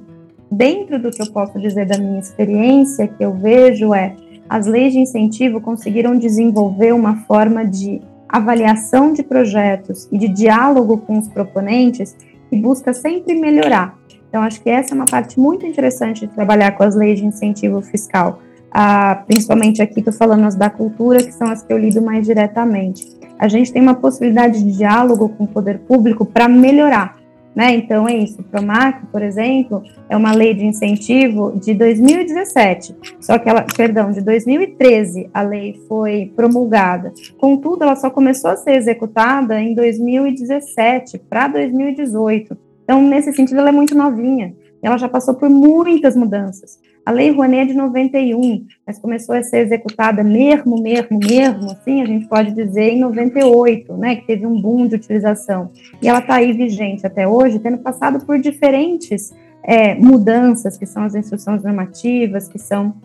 dentro 0.51 1.01
do 1.01 1.11
que 1.11 1.23
eu 1.23 1.33
posso 1.33 1.59
dizer 1.59 1.87
da 1.87 1.97
minha 1.97 2.21
experiência, 2.21 3.09
que 3.09 3.25
eu 3.25 3.33
vejo 3.33 3.95
é 3.95 4.15
as 4.49 4.67
leis 4.67 4.93
de 4.93 5.01
incentivo 5.01 5.61
conseguiram 5.61 6.17
desenvolver 6.17 6.93
uma 6.93 7.17
forma 7.25 7.65
de 7.65 8.01
avaliação 8.29 9.13
de 9.13 9.23
projetos 9.23 10.09
e 10.13 10.19
de 10.19 10.29
diálogo 10.29 10.99
com 10.99 11.19
os 11.19 11.29
proponentes 11.29 12.17
que 12.49 12.57
busca 12.57 12.93
sempre 12.93 13.35
melhorar. 13.35 13.97
Então, 14.29 14.43
acho 14.43 14.61
que 14.61 14.69
essa 14.69 14.93
é 14.93 14.95
uma 14.95 15.07
parte 15.07 15.39
muito 15.41 15.67
interessante 15.67 16.27
de 16.27 16.33
trabalhar 16.33 16.73
com 16.73 16.83
as 16.83 16.95
leis 16.95 17.19
de 17.19 17.27
incentivo 17.27 17.81
fiscal. 17.81 18.41
Ah, 18.71 19.23
principalmente 19.27 19.81
aqui, 19.81 20.01
estou 20.01 20.13
falando 20.13 20.45
as 20.45 20.55
da 20.55 20.69
cultura, 20.69 21.23
que 21.23 21.33
são 21.33 21.49
as 21.49 21.63
que 21.63 21.73
eu 21.73 21.79
lido 21.79 22.03
mais 22.03 22.27
diretamente 22.27 23.17
a 23.39 23.49
gente 23.49 23.73
tem 23.73 23.83
uma 23.83 23.95
possibilidade 23.95 24.63
de 24.63 24.77
diálogo 24.77 25.29
com 25.31 25.45
o 25.45 25.49
poder 25.49 25.81
público 25.81 26.25
para 26.25 26.49
melhorar. 26.49 27.17
Né? 27.57 27.75
Então 27.75 28.07
é 28.07 28.15
isso. 28.15 28.43
O 28.43 28.45
PROMAC, 28.45 29.07
por 29.07 29.23
exemplo, 29.23 29.83
é 30.11 30.17
uma 30.17 30.33
lei 30.33 30.53
de 30.53 30.67
incentivo 30.67 31.59
de 31.59 31.73
2017. 31.73 32.95
Só 33.19 33.39
que 33.39 33.49
ela, 33.49 33.63
perdão, 33.63 34.11
de 34.11 34.21
2013 34.21 35.31
a 35.33 35.41
lei 35.41 35.81
foi 35.89 36.31
promulgada. 36.37 37.15
Contudo, 37.39 37.85
ela 37.85 37.97
só 37.97 38.11
começou 38.11 38.51
a 38.51 38.57
ser 38.57 38.73
executada 38.73 39.59
em 39.59 39.75
2017 39.75 41.19
para 41.31 41.49
2018. 41.49 42.57
Então, 42.85 43.03
nesse 43.03 43.33
sentido, 43.33 43.59
ela 43.59 43.71
é 43.71 43.73
muito 43.73 43.97
novinha. 43.97 44.55
ela 44.83 44.99
já 44.99 45.09
passou 45.09 45.35
por 45.35 45.49
muitas 45.49 46.15
mudanças. 46.15 46.79
A 47.07 47.13
Lei 47.13 47.31
Rouanet 47.31 47.63
é 47.63 47.67
de 47.67 47.75
91, 47.75 48.67
mas 48.85 48.99
começou 48.99 49.37
a 49.37 49.43
ser 49.45 49.59
executada 49.59 50.25
mesmo, 50.25 50.83
mesmo, 50.83 51.21
mesmo, 51.21 51.71
assim, 51.71 52.03
a 52.03 52.05
gente 52.05 52.27
pode 52.27 52.53
dizer, 52.53 52.95
em 52.95 52.99
98, 52.99 53.97
né, 53.97 54.17
que 54.17 54.27
teve 54.27 54.45
um 54.45 54.61
boom 54.61 54.89
de 54.89 54.97
utilização. 54.97 55.71
E 56.03 56.09
ela 56.09 56.19
está 56.19 56.35
aí 56.35 56.53
vigente 56.53 57.07
até 57.07 57.29
hoje, 57.29 57.61
tendo 57.61 57.79
passado 57.79 58.27
por 58.27 58.41
diferentes 58.41 59.33
é, 59.63 59.95
mudanças, 59.95 60.77
que 60.77 60.85
são 60.85 61.05
as 61.05 61.15
instruções 61.15 61.63
normativas, 61.63 62.49
que 62.49 62.59
são 62.59 62.97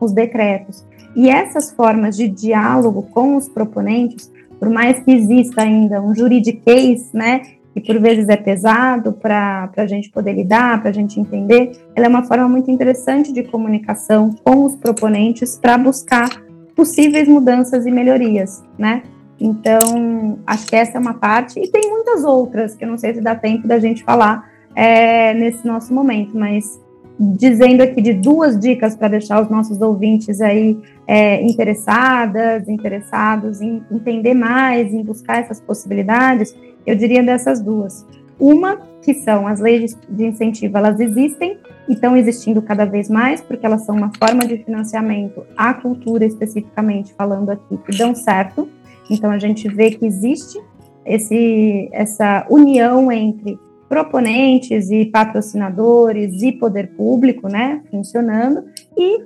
os 0.00 0.10
decretos. 0.10 0.84
E 1.14 1.30
essas 1.30 1.70
formas 1.70 2.16
de 2.16 2.26
diálogo 2.26 3.02
com 3.12 3.36
os 3.36 3.48
proponentes, 3.48 4.28
por 4.58 4.68
mais 4.68 4.98
que 5.04 5.12
exista 5.12 5.62
ainda 5.62 6.02
um 6.02 6.12
juridiquês, 6.16 7.12
né, 7.12 7.42
que 7.72 7.80
por 7.80 7.98
vezes 8.00 8.28
é 8.28 8.36
pesado 8.36 9.12
para 9.12 9.70
a 9.76 9.86
gente 9.86 10.10
poder 10.10 10.32
lidar, 10.32 10.80
para 10.80 10.90
a 10.90 10.92
gente 10.92 11.20
entender, 11.20 11.72
ela 11.94 12.06
é 12.06 12.08
uma 12.08 12.24
forma 12.24 12.48
muito 12.48 12.70
interessante 12.70 13.32
de 13.32 13.44
comunicação 13.44 14.34
com 14.44 14.64
os 14.64 14.76
proponentes 14.76 15.56
para 15.56 15.78
buscar 15.78 16.28
possíveis 16.74 17.28
mudanças 17.28 17.86
e 17.86 17.90
melhorias, 17.90 18.62
né? 18.78 19.02
Então, 19.38 20.38
acho 20.46 20.66
que 20.66 20.76
essa 20.76 20.98
é 20.98 21.00
uma 21.00 21.14
parte, 21.14 21.58
e 21.58 21.68
tem 21.68 21.90
muitas 21.90 22.24
outras, 22.24 22.74
que 22.74 22.84
eu 22.84 22.88
não 22.88 22.98
sei 22.98 23.14
se 23.14 23.20
dá 23.20 23.34
tempo 23.34 23.66
da 23.66 23.78
gente 23.78 24.04
falar 24.04 24.50
é, 24.74 25.32
nesse 25.34 25.66
nosso 25.66 25.94
momento, 25.94 26.36
mas 26.36 26.80
dizendo 27.18 27.82
aqui 27.82 28.00
de 28.00 28.14
duas 28.14 28.58
dicas 28.58 28.96
para 28.96 29.08
deixar 29.08 29.42
os 29.42 29.50
nossos 29.50 29.80
ouvintes 29.82 30.40
aí 30.40 30.78
é, 31.06 31.42
interessadas, 31.42 32.66
interessados 32.66 33.60
em 33.60 33.82
entender 33.90 34.32
mais, 34.32 34.92
em 34.94 35.02
buscar 35.02 35.40
essas 35.40 35.60
possibilidades, 35.60 36.54
eu 36.86 36.94
diria 36.94 37.22
dessas 37.22 37.60
duas. 37.60 38.06
Uma, 38.38 38.78
que 39.02 39.14
são 39.14 39.46
as 39.46 39.60
leis 39.60 39.96
de 40.08 40.24
incentivo, 40.24 40.76
elas 40.76 40.98
existem 40.98 41.58
e 41.88 41.92
estão 41.92 42.16
existindo 42.16 42.62
cada 42.62 42.84
vez 42.84 43.08
mais, 43.08 43.40
porque 43.40 43.66
elas 43.66 43.84
são 43.84 43.96
uma 43.96 44.10
forma 44.18 44.46
de 44.46 44.58
financiamento 44.58 45.44
à 45.56 45.74
cultura, 45.74 46.24
especificamente 46.24 47.12
falando 47.14 47.50
aqui, 47.50 47.76
que 47.76 47.96
dão 47.96 48.14
certo. 48.14 48.68
Então, 49.10 49.30
a 49.30 49.38
gente 49.38 49.68
vê 49.68 49.90
que 49.90 50.06
existe 50.06 50.58
esse, 51.04 51.88
essa 51.92 52.46
união 52.48 53.10
entre 53.10 53.58
proponentes 53.88 54.88
e 54.90 55.04
patrocinadores 55.06 56.42
e 56.42 56.52
poder 56.52 56.94
público, 56.94 57.48
né, 57.48 57.82
funcionando. 57.90 58.64
E 58.96 59.24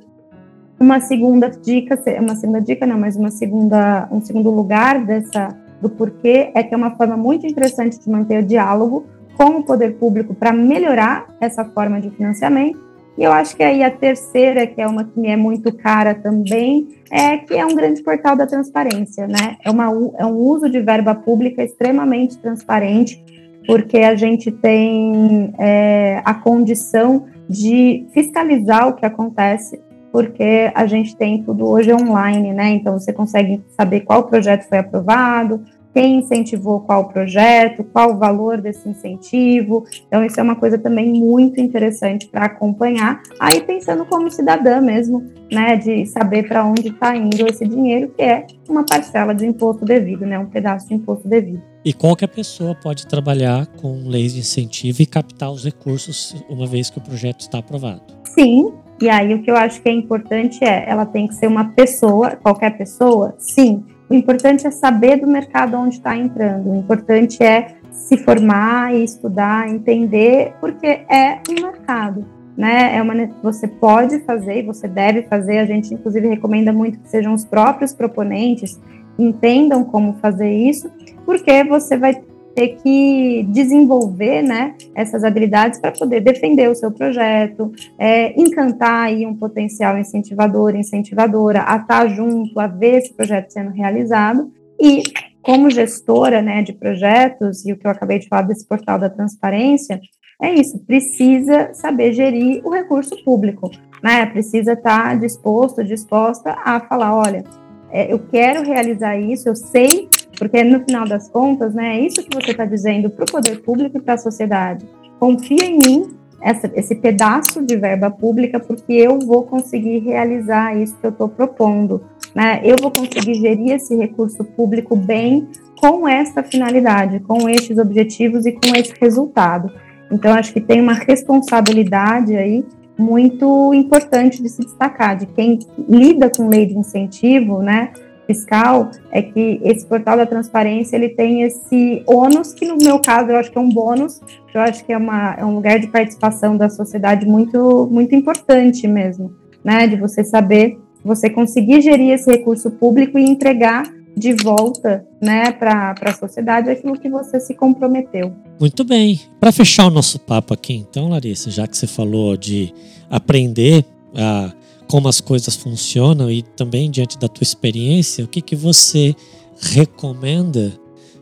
uma 0.80 1.00
segunda 1.00 1.50
dica, 1.50 2.02
uma 2.18 2.34
segunda 2.34 2.60
dica 2.60 2.86
não, 2.86 2.98
mas 2.98 3.14
uma 3.14 3.30
segunda, 3.30 4.08
um 4.10 4.22
segundo 4.22 4.50
lugar 4.50 5.04
dessa 5.04 5.54
do 5.84 5.90
porquê 5.90 6.50
é 6.54 6.62
que 6.62 6.74
é 6.74 6.76
uma 6.76 6.96
forma 6.96 7.14
muito 7.14 7.46
interessante 7.46 8.00
de 8.00 8.10
manter 8.10 8.42
o 8.42 8.46
diálogo 8.46 9.04
com 9.36 9.58
o 9.58 9.62
poder 9.62 9.96
público 9.98 10.34
para 10.34 10.50
melhorar 10.50 11.26
essa 11.38 11.62
forma 11.62 12.00
de 12.00 12.08
financiamento. 12.10 12.82
E 13.18 13.22
eu 13.22 13.30
acho 13.30 13.54
que 13.54 13.62
aí 13.62 13.84
a 13.84 13.90
terceira, 13.90 14.66
que 14.66 14.80
é 14.80 14.86
uma 14.86 15.04
que 15.04 15.20
me 15.20 15.28
é 15.28 15.36
muito 15.36 15.72
cara 15.76 16.14
também, 16.14 16.88
é 17.12 17.36
que 17.36 17.54
é 17.54 17.64
um 17.64 17.74
grande 17.74 18.02
portal 18.02 18.34
da 18.34 18.46
transparência, 18.46 19.28
né? 19.28 19.56
É, 19.62 19.70
uma, 19.70 19.84
é 20.18 20.24
um 20.24 20.36
uso 20.36 20.70
de 20.70 20.80
verba 20.80 21.14
pública 21.14 21.62
extremamente 21.62 22.38
transparente, 22.38 23.22
porque 23.66 23.98
a 23.98 24.16
gente 24.16 24.50
tem 24.50 25.52
é, 25.58 26.22
a 26.24 26.32
condição 26.32 27.26
de 27.48 28.06
fiscalizar 28.14 28.88
o 28.88 28.94
que 28.94 29.04
acontece, 29.04 29.78
porque 30.10 30.72
a 30.74 30.86
gente 30.86 31.14
tem 31.14 31.42
tudo 31.42 31.68
hoje 31.68 31.92
online, 31.92 32.52
né? 32.52 32.70
Então 32.70 32.98
você 32.98 33.12
consegue 33.12 33.62
saber 33.76 34.00
qual 34.00 34.24
projeto 34.24 34.68
foi 34.68 34.78
aprovado, 34.78 35.62
quem 35.94 36.18
incentivou 36.18 36.80
qual 36.80 37.06
projeto, 37.08 37.84
qual 37.84 38.14
o 38.14 38.18
valor 38.18 38.60
desse 38.60 38.88
incentivo. 38.88 39.84
Então, 40.08 40.24
isso 40.24 40.40
é 40.40 40.42
uma 40.42 40.56
coisa 40.56 40.76
também 40.76 41.12
muito 41.12 41.60
interessante 41.60 42.26
para 42.26 42.46
acompanhar. 42.46 43.22
Aí, 43.38 43.62
pensando 43.62 44.04
como 44.04 44.28
cidadã 44.28 44.80
mesmo, 44.80 45.24
né, 45.50 45.76
de 45.76 46.04
saber 46.06 46.48
para 46.48 46.64
onde 46.64 46.88
está 46.88 47.16
indo 47.16 47.46
esse 47.48 47.64
dinheiro, 47.66 48.12
que 48.16 48.22
é 48.22 48.46
uma 48.68 48.84
parcela 48.84 49.32
de 49.32 49.46
imposto 49.46 49.84
devido, 49.84 50.26
né, 50.26 50.36
um 50.36 50.46
pedaço 50.46 50.88
de 50.88 50.94
imposto 50.94 51.28
devido. 51.28 51.62
E 51.84 51.92
qualquer 51.92 52.28
pessoa 52.28 52.74
pode 52.74 53.06
trabalhar 53.06 53.66
com 53.66 54.08
leis 54.08 54.32
de 54.32 54.40
incentivo 54.40 55.02
e 55.02 55.06
captar 55.06 55.52
os 55.52 55.64
recursos 55.64 56.34
uma 56.48 56.66
vez 56.66 56.90
que 56.90 56.98
o 56.98 57.00
projeto 57.00 57.40
está 57.40 57.58
aprovado. 57.58 58.02
Sim, 58.24 58.72
e 59.00 59.08
aí 59.08 59.34
o 59.34 59.42
que 59.42 59.50
eu 59.50 59.56
acho 59.56 59.82
que 59.82 59.88
é 59.88 59.92
importante 59.92 60.64
é, 60.64 60.88
ela 60.88 61.04
tem 61.04 61.28
que 61.28 61.34
ser 61.34 61.46
uma 61.46 61.66
pessoa, 61.72 62.36
qualquer 62.36 62.76
pessoa, 62.76 63.34
sim, 63.38 63.84
o 64.08 64.14
importante 64.14 64.66
é 64.66 64.70
saber 64.70 65.16
do 65.20 65.26
mercado 65.26 65.76
onde 65.76 65.96
está 65.96 66.16
entrando. 66.16 66.70
O 66.70 66.76
importante 66.76 67.42
é 67.42 67.76
se 67.90 68.16
formar 68.18 68.94
e 68.94 69.04
estudar, 69.04 69.68
entender, 69.68 70.54
porque 70.60 70.86
é 70.86 71.40
um 71.48 71.62
mercado. 71.62 72.24
Né? 72.56 72.96
É 72.96 73.02
uma, 73.02 73.14
você 73.42 73.66
pode 73.66 74.20
fazer 74.20 74.62
você 74.64 74.86
deve 74.86 75.22
fazer. 75.22 75.58
A 75.58 75.66
gente, 75.66 75.92
inclusive, 75.92 76.28
recomenda 76.28 76.72
muito 76.72 77.00
que 77.00 77.08
sejam 77.08 77.34
os 77.34 77.44
próprios 77.44 77.92
proponentes 77.92 78.80
entendam 79.18 79.84
como 79.84 80.14
fazer 80.14 80.52
isso, 80.52 80.90
porque 81.24 81.64
você 81.64 81.96
vai 81.96 82.20
ter 82.54 82.76
que 82.76 83.46
desenvolver 83.50 84.42
né, 84.42 84.74
essas 84.94 85.24
habilidades 85.24 85.80
para 85.80 85.92
poder 85.92 86.20
defender 86.20 86.70
o 86.70 86.74
seu 86.74 86.90
projeto, 86.90 87.72
é, 87.98 88.38
encantar 88.40 89.06
aí 89.06 89.26
um 89.26 89.34
potencial 89.34 89.98
incentivador, 89.98 90.76
incentivadora, 90.76 91.64
a 91.66 91.76
estar 91.76 92.08
junto, 92.08 92.58
a 92.60 92.66
ver 92.66 92.98
esse 92.98 93.12
projeto 93.12 93.50
sendo 93.50 93.70
realizado 93.70 94.52
e 94.80 95.02
como 95.42 95.70
gestora 95.70 96.40
né, 96.40 96.62
de 96.62 96.72
projetos, 96.72 97.66
e 97.66 97.72
o 97.72 97.76
que 97.76 97.86
eu 97.86 97.90
acabei 97.90 98.18
de 98.18 98.28
falar 98.28 98.42
desse 98.42 98.66
portal 98.66 98.98
da 98.98 99.10
transparência, 99.10 100.00
é 100.40 100.52
isso, 100.54 100.78
precisa 100.86 101.72
saber 101.74 102.12
gerir 102.12 102.60
o 102.64 102.70
recurso 102.70 103.14
público, 103.24 103.70
né? 104.02 104.26
Precisa 104.26 104.72
estar 104.72 105.18
disposto, 105.18 105.84
disposta 105.84 106.56
a 106.64 106.80
falar, 106.80 107.16
olha, 107.16 107.44
é, 107.90 108.12
eu 108.12 108.18
quero 108.18 108.62
realizar 108.62 109.16
isso, 109.16 109.48
eu 109.48 109.54
sei, 109.54 110.08
porque 110.38 110.62
no 110.62 110.80
final 110.80 111.06
das 111.06 111.28
contas, 111.28 111.74
né, 111.74 111.98
é 111.98 112.00
isso 112.00 112.22
que 112.22 112.34
você 112.34 112.50
está 112.50 112.64
dizendo 112.64 113.10
para 113.10 113.24
o 113.24 113.30
poder 113.30 113.62
público 113.62 113.98
e 113.98 114.00
para 114.00 114.14
a 114.14 114.18
sociedade. 114.18 114.86
Confia 115.18 115.64
em 115.64 115.78
mim, 115.78 116.16
essa, 116.40 116.70
esse 116.74 116.94
pedaço 116.94 117.64
de 117.64 117.76
verba 117.76 118.10
pública, 118.10 118.60
porque 118.60 118.92
eu 118.92 119.18
vou 119.18 119.44
conseguir 119.44 120.00
realizar 120.00 120.76
isso 120.76 120.96
que 120.98 121.06
eu 121.06 121.10
estou 121.10 121.28
propondo. 121.28 122.04
Né? 122.34 122.60
Eu 122.62 122.76
vou 122.80 122.90
conseguir 122.90 123.34
gerir 123.34 123.72
esse 123.72 123.96
recurso 123.96 124.44
público 124.44 124.94
bem 124.94 125.48
com 125.80 126.06
essa 126.06 126.42
finalidade, 126.42 127.20
com 127.20 127.48
esses 127.48 127.78
objetivos 127.78 128.44
e 128.44 128.52
com 128.52 128.76
esse 128.76 128.92
resultado. 129.00 129.72
Então, 130.10 130.32
acho 130.34 130.52
que 130.52 130.60
tem 130.60 130.80
uma 130.80 130.92
responsabilidade 130.94 132.36
aí 132.36 132.64
muito 132.96 133.72
importante 133.74 134.42
de 134.42 134.48
se 134.48 134.62
destacar, 134.62 135.16
de 135.16 135.26
quem 135.26 135.58
lida 135.88 136.30
com 136.30 136.48
lei 136.48 136.66
de 136.66 136.76
incentivo, 136.76 137.62
né, 137.62 137.92
fiscal, 138.26 138.90
é 139.10 139.22
que 139.22 139.60
esse 139.62 139.86
portal 139.86 140.16
da 140.16 140.26
transparência, 140.26 140.96
ele 140.96 141.10
tem 141.10 141.42
esse 141.42 142.02
ônus, 142.06 142.52
que 142.52 142.66
no 142.66 142.76
meu 142.76 142.98
caso 142.98 143.30
eu 143.30 143.36
acho 143.36 143.50
que 143.50 143.58
é 143.58 143.60
um 143.60 143.68
bônus, 143.68 144.20
eu 144.54 144.60
acho 144.60 144.84
que 144.84 144.92
é, 144.92 144.98
uma, 144.98 145.34
é 145.34 145.44
um 145.44 145.54
lugar 145.54 145.78
de 145.78 145.88
participação 145.88 146.56
da 146.56 146.68
sociedade 146.68 147.26
muito, 147.26 147.88
muito 147.90 148.14
importante 148.14 148.86
mesmo, 148.86 149.32
né, 149.64 149.86
de 149.86 149.96
você 149.96 150.24
saber, 150.24 150.78
você 151.04 151.28
conseguir 151.28 151.80
gerir 151.80 152.12
esse 152.12 152.30
recurso 152.30 152.70
público 152.70 153.18
e 153.18 153.24
entregar 153.24 153.84
de 154.16 154.32
volta 154.32 155.04
né, 155.20 155.50
para 155.50 155.94
a 156.00 156.12
sociedade 156.14 156.70
aquilo 156.70 156.98
que 156.98 157.08
você 157.08 157.40
se 157.40 157.54
comprometeu. 157.54 158.32
Muito 158.60 158.84
bem. 158.84 159.20
Para 159.40 159.50
fechar 159.50 159.86
o 159.86 159.90
nosso 159.90 160.20
papo 160.20 160.54
aqui, 160.54 160.74
então, 160.74 161.08
Larissa, 161.08 161.50
já 161.50 161.66
que 161.66 161.76
você 161.76 161.86
falou 161.86 162.36
de 162.36 162.72
aprender 163.10 163.84
a, 164.14 164.52
como 164.88 165.08
as 165.08 165.20
coisas 165.20 165.56
funcionam 165.56 166.30
e 166.30 166.42
também 166.42 166.90
diante 166.90 167.18
da 167.18 167.28
tua 167.28 167.42
experiência, 167.42 168.24
o 168.24 168.28
que, 168.28 168.40
que 168.40 168.56
você 168.56 169.14
recomenda 169.60 170.72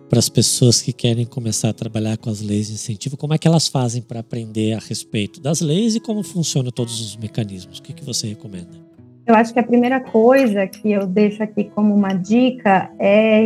para 0.08 0.18
as 0.18 0.28
pessoas 0.28 0.82
que 0.82 0.92
querem 0.92 1.24
começar 1.24 1.70
a 1.70 1.72
trabalhar 1.72 2.18
com 2.18 2.28
as 2.28 2.42
leis 2.42 2.66
de 2.66 2.74
incentivo? 2.74 3.16
Como 3.16 3.32
é 3.32 3.38
que 3.38 3.48
elas 3.48 3.66
fazem 3.66 4.02
para 4.02 4.20
aprender 4.20 4.74
a 4.74 4.78
respeito 4.78 5.40
das 5.40 5.60
leis 5.60 5.94
e 5.94 6.00
como 6.00 6.22
funcionam 6.22 6.70
todos 6.70 7.00
os 7.00 7.16
mecanismos? 7.16 7.78
O 7.78 7.82
que, 7.82 7.94
que 7.94 8.04
você 8.04 8.28
recomenda? 8.28 8.92
Eu 9.26 9.34
acho 9.34 9.52
que 9.52 9.60
a 9.60 9.62
primeira 9.62 10.00
coisa 10.00 10.66
que 10.66 10.92
eu 10.92 11.06
deixo 11.06 11.42
aqui 11.42 11.64
como 11.64 11.94
uma 11.94 12.12
dica 12.12 12.90
é 12.98 13.44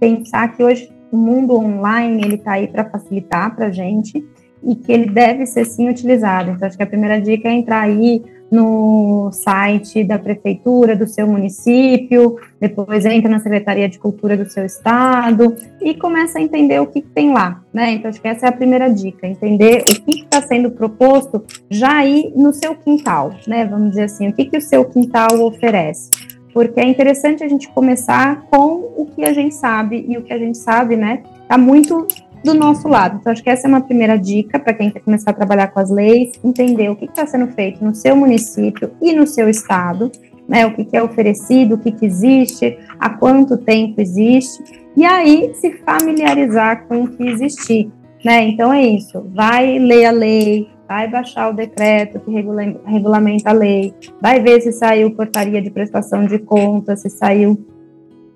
pensar 0.00 0.56
que 0.56 0.62
hoje 0.64 0.90
o 1.12 1.16
mundo 1.16 1.54
online 1.56 2.22
ele 2.24 2.34
está 2.34 2.52
aí 2.52 2.66
para 2.66 2.88
facilitar 2.88 3.54
para 3.54 3.66
a 3.66 3.70
gente 3.70 4.24
e 4.64 4.74
que 4.74 4.90
ele 4.90 5.10
deve 5.10 5.46
ser 5.46 5.64
sim 5.66 5.88
utilizado. 5.88 6.50
Então, 6.50 6.66
acho 6.66 6.76
que 6.76 6.82
a 6.82 6.86
primeira 6.86 7.20
dica 7.20 7.48
é 7.48 7.52
entrar 7.52 7.82
aí 7.82 8.22
no 8.50 9.30
site 9.32 10.02
da 10.04 10.18
prefeitura 10.18 10.96
do 10.96 11.06
seu 11.06 11.26
município, 11.26 12.36
depois 12.60 13.04
entra 13.04 13.30
na 13.30 13.38
Secretaria 13.38 13.88
de 13.88 13.98
Cultura 13.98 14.36
do 14.36 14.48
seu 14.48 14.64
estado 14.64 15.54
e 15.80 15.94
começa 15.94 16.38
a 16.38 16.42
entender 16.42 16.80
o 16.80 16.86
que, 16.86 17.02
tem 17.02 17.32
lá, 17.32 17.62
né? 17.72 17.92
Então, 17.92 18.08
acho 18.08 18.20
que 18.20 18.28
essa 18.28 18.46
é 18.46 18.48
a 18.48 18.52
primeira 18.52 18.88
dica, 18.88 19.26
entender 19.26 19.82
o 19.82 20.02
que 20.02 20.22
está 20.22 20.42
sendo 20.42 20.70
proposto 20.70 21.44
já 21.70 21.98
aí 21.98 22.32
no 22.34 22.52
seu 22.52 22.74
quintal, 22.74 23.34
né? 23.46 23.64
Vamos 23.66 23.90
dizer 23.90 24.04
assim, 24.04 24.28
o 24.28 24.32
que, 24.32 24.46
que 24.46 24.56
o 24.56 24.60
seu 24.60 24.84
quintal 24.84 25.40
oferece. 25.40 26.10
Porque 26.52 26.80
é 26.80 26.88
interessante 26.88 27.44
a 27.44 27.48
gente 27.48 27.68
começar 27.68 28.46
com 28.50 28.92
o 28.96 29.06
que 29.14 29.24
a 29.24 29.32
gente 29.32 29.54
sabe, 29.54 30.04
e 30.08 30.16
o 30.16 30.22
que 30.22 30.32
a 30.32 30.38
gente 30.38 30.58
sabe, 30.58 30.96
né? 30.96 31.22
Está 31.42 31.56
muito 31.56 32.06
do 32.44 32.54
nosso 32.54 32.88
lado. 32.88 33.18
Então, 33.20 33.32
acho 33.32 33.42
que 33.42 33.50
essa 33.50 33.66
é 33.66 33.68
uma 33.68 33.80
primeira 33.80 34.16
dica 34.16 34.58
para 34.58 34.72
quem 34.74 34.90
quer 34.90 35.00
começar 35.00 35.30
a 35.30 35.34
trabalhar 35.34 35.68
com 35.68 35.80
as 35.80 35.90
leis, 35.90 36.32
entender 36.42 36.88
o 36.88 36.96
que 36.96 37.06
está 37.06 37.26
sendo 37.26 37.48
feito 37.48 37.84
no 37.84 37.94
seu 37.94 38.16
município 38.16 38.90
e 39.00 39.12
no 39.12 39.26
seu 39.26 39.48
estado, 39.48 40.10
né, 40.48 40.66
o 40.66 40.74
que, 40.74 40.84
que 40.84 40.96
é 40.96 41.02
oferecido, 41.02 41.74
o 41.74 41.78
que, 41.78 41.92
que 41.92 42.06
existe, 42.06 42.78
há 42.98 43.10
quanto 43.10 43.56
tempo 43.58 44.00
existe, 44.00 44.62
e 44.96 45.04
aí 45.04 45.52
se 45.54 45.72
familiarizar 45.84 46.86
com 46.86 47.02
o 47.02 47.08
que 47.08 47.22
existir. 47.28 47.90
Né? 48.24 48.48
Então 48.48 48.72
é 48.72 48.82
isso, 48.82 49.24
vai 49.34 49.78
ler 49.78 50.06
a 50.06 50.10
lei, 50.10 50.68
vai 50.88 51.08
baixar 51.08 51.50
o 51.50 51.52
decreto 51.52 52.18
que 52.18 52.30
regula, 52.30 52.62
regulamenta 52.86 53.50
a 53.50 53.52
lei, 53.52 53.94
vai 54.20 54.40
ver 54.40 54.60
se 54.62 54.72
saiu 54.72 55.14
portaria 55.14 55.60
de 55.60 55.70
prestação 55.70 56.24
de 56.24 56.38
contas, 56.38 57.02
se 57.02 57.10
saiu 57.10 57.64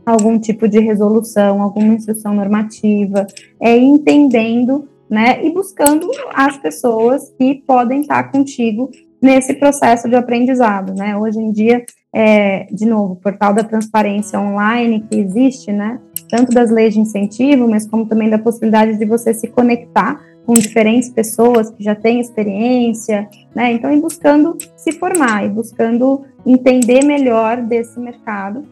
algum 0.05 0.39
tipo 0.39 0.69
de 0.69 0.81
resolução, 0.81 1.63
alguma 1.63 1.95
instrução 1.95 2.35
normativa, 2.35 3.27
é 3.61 3.77
entendendo, 3.77 4.89
né, 5.09 5.45
e 5.45 5.51
buscando 5.53 6.11
as 6.35 6.57
pessoas 6.57 7.31
que 7.39 7.63
podem 7.67 8.01
estar 8.01 8.31
contigo 8.31 8.91
nesse 9.21 9.55
processo 9.55 10.09
de 10.09 10.17
aprendizado, 10.17 10.95
né? 10.95 11.17
Hoje 11.17 11.39
em 11.39 11.53
dia, 11.53 11.85
é, 12.13 12.67
de 12.73 12.85
novo, 12.85 13.13
o 13.13 13.17
portal 13.17 13.55
da 13.55 13.63
transparência 13.63 14.41
online 14.41 15.07
que 15.09 15.17
existe, 15.17 15.71
né? 15.71 16.01
Tanto 16.29 16.53
das 16.53 16.71
leis 16.71 16.95
de 16.95 17.01
incentivo, 17.01 17.69
mas 17.69 17.87
como 17.87 18.07
também 18.07 18.29
da 18.29 18.39
possibilidade 18.39 18.99
de 18.99 19.05
você 19.05 19.33
se 19.33 19.47
conectar 19.47 20.21
com 20.45 20.55
diferentes 20.55 21.09
pessoas 21.09 21.71
que 21.71 21.85
já 21.85 21.95
têm 21.95 22.21
experiência, 22.21 23.29
né? 23.55 23.73
Então, 23.73 23.93
ir 23.93 24.01
buscando 24.01 24.57
se 24.77 24.91
formar 24.93 25.47
e 25.47 25.49
buscando 25.49 26.25
entender 26.45 27.05
melhor 27.05 27.59
desse 27.63 28.01
mercado. 28.01 28.65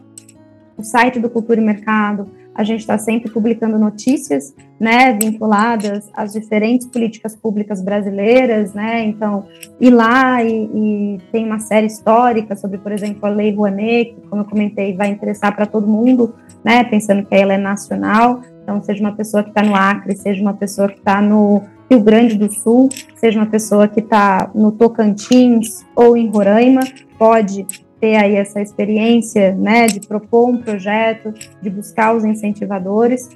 O 0.81 0.83
site 0.83 1.19
do 1.19 1.29
Cultura 1.29 1.61
e 1.61 1.63
Mercado, 1.63 2.27
a 2.55 2.63
gente 2.63 2.79
está 2.79 2.97
sempre 2.97 3.29
publicando 3.29 3.77
notícias, 3.77 4.51
né, 4.79 5.13
vinculadas 5.13 6.09
às 6.11 6.33
diferentes 6.33 6.87
políticas 6.87 7.35
públicas 7.35 7.83
brasileiras, 7.83 8.73
né, 8.73 9.05
então, 9.05 9.45
ir 9.79 9.91
lá 9.91 10.43
e, 10.43 10.49
e 10.73 11.17
tem 11.31 11.45
uma 11.45 11.59
série 11.59 11.85
histórica 11.85 12.55
sobre, 12.55 12.79
por 12.79 12.91
exemplo, 12.91 13.23
a 13.27 13.29
Lei 13.29 13.53
Rouanet, 13.53 14.15
que, 14.15 14.27
como 14.27 14.41
eu 14.41 14.45
comentei, 14.45 14.97
vai 14.97 15.09
interessar 15.09 15.55
para 15.55 15.67
todo 15.67 15.85
mundo, 15.85 16.33
né, 16.65 16.83
pensando 16.83 17.23
que 17.23 17.35
ela 17.35 17.53
é 17.53 17.57
nacional, 17.59 18.41
então, 18.63 18.81
seja 18.81 19.01
uma 19.01 19.15
pessoa 19.15 19.43
que 19.43 19.49
está 19.49 19.61
no 19.61 19.75
Acre, 19.75 20.15
seja 20.15 20.41
uma 20.41 20.55
pessoa 20.55 20.87
que 20.87 20.97
está 20.97 21.21
no 21.21 21.61
Rio 21.91 22.01
Grande 22.01 22.39
do 22.39 22.51
Sul, 22.51 22.89
seja 23.17 23.39
uma 23.39 23.45
pessoa 23.45 23.87
que 23.87 23.99
está 23.99 24.49
no 24.55 24.71
Tocantins 24.71 25.85
ou 25.95 26.17
em 26.17 26.27
Roraima, 26.27 26.81
pode 27.19 27.67
ter 28.01 28.15
aí 28.15 28.35
essa 28.35 28.59
experiência, 28.59 29.53
né, 29.53 29.85
de 29.85 29.99
propor 29.99 30.49
um 30.49 30.57
projeto, 30.57 31.31
de 31.61 31.69
buscar 31.69 32.15
os 32.15 32.25
incentivadores. 32.25 33.29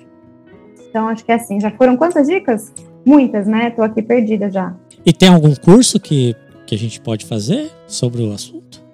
Então, 0.89 1.07
acho 1.07 1.23
que 1.23 1.31
é 1.31 1.35
assim. 1.35 1.59
Já 1.59 1.69
foram 1.71 1.95
quantas 1.95 2.27
dicas? 2.27 2.73
Muitas, 3.05 3.45
né? 3.45 3.67
Estou 3.67 3.85
aqui 3.85 4.01
perdida 4.01 4.49
já. 4.49 4.75
E 5.05 5.13
tem 5.13 5.29
algum 5.29 5.53
curso 5.53 5.99
que, 5.99 6.35
que 6.65 6.73
a 6.73 6.77
gente 6.77 6.99
pode 6.99 7.25
fazer 7.25 7.71
sobre 7.87 8.23
o 8.23 8.31
assunto? 8.31 8.84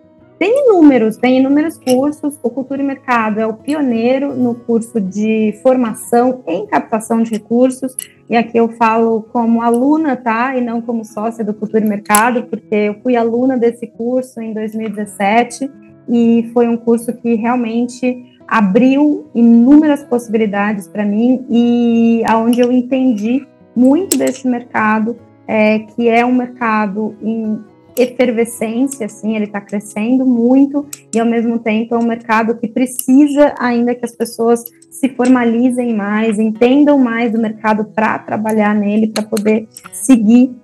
Tem 0.42 0.66
inúmeros, 0.66 1.18
tem 1.18 1.38
inúmeros 1.38 1.78
cursos. 1.78 2.40
O 2.42 2.50
Cultura 2.50 2.82
e 2.82 2.84
Mercado 2.84 3.40
é 3.40 3.46
o 3.46 3.54
pioneiro 3.54 4.36
no 4.36 4.56
curso 4.56 5.00
de 5.00 5.54
formação 5.62 6.42
em 6.48 6.66
captação 6.66 7.22
de 7.22 7.30
recursos. 7.30 7.96
E 8.28 8.36
aqui 8.36 8.58
eu 8.58 8.68
falo 8.70 9.22
como 9.32 9.62
aluna, 9.62 10.16
tá? 10.16 10.58
E 10.58 10.62
não 10.62 10.82
como 10.82 11.06
sócia 11.06 11.46
do 11.46 11.54
Cultura 11.54 11.86
e 11.86 11.88
Mercado, 11.88 12.46
porque 12.46 12.74
eu 12.74 12.96
fui 13.04 13.16
aluna 13.16 13.56
desse 13.56 13.86
curso 13.86 14.42
em 14.42 14.52
2017 14.52 15.70
e 16.10 16.50
foi 16.52 16.68
um 16.68 16.76
curso 16.76 17.14
que 17.14 17.36
realmente 17.36 18.40
abriu 18.48 19.30
inúmeras 19.36 20.04
possibilidades 20.04 20.88
para 20.88 21.06
mim 21.06 21.46
e 21.52 22.24
aonde 22.26 22.62
eu 22.62 22.72
entendi 22.72 23.48
muito 23.76 24.18
desse 24.18 24.48
mercado, 24.48 25.16
é, 25.48 25.78
que 25.78 26.10
é 26.10 26.26
um 26.26 26.34
mercado 26.34 27.16
em 27.22 27.64
efervescência, 27.98 29.06
assim, 29.06 29.36
ele 29.36 29.46
está 29.46 29.60
crescendo 29.60 30.26
muito 30.26 30.86
e 31.14 31.20
ao 31.20 31.26
mesmo 31.26 31.60
tempo 31.60 31.96
é 31.96 31.98
um 31.98 32.06
mercado 32.06 32.56
que 32.58 32.68
precisa 32.68 33.54
ainda 33.60 33.94
que 33.94 34.06
as 34.06 34.16
pessoas 34.16 34.64
se 34.90 35.10
formalizem 35.10 35.96
mais, 35.96 36.38
entendam 36.38 36.98
mais 36.98 37.32
do 37.32 37.40
mercado 37.40 37.86
para 37.86 38.20
trabalhar 38.20 38.76
nele, 38.76 39.08
para 39.08 39.24
poder 39.24 39.68
seguir 39.92 40.56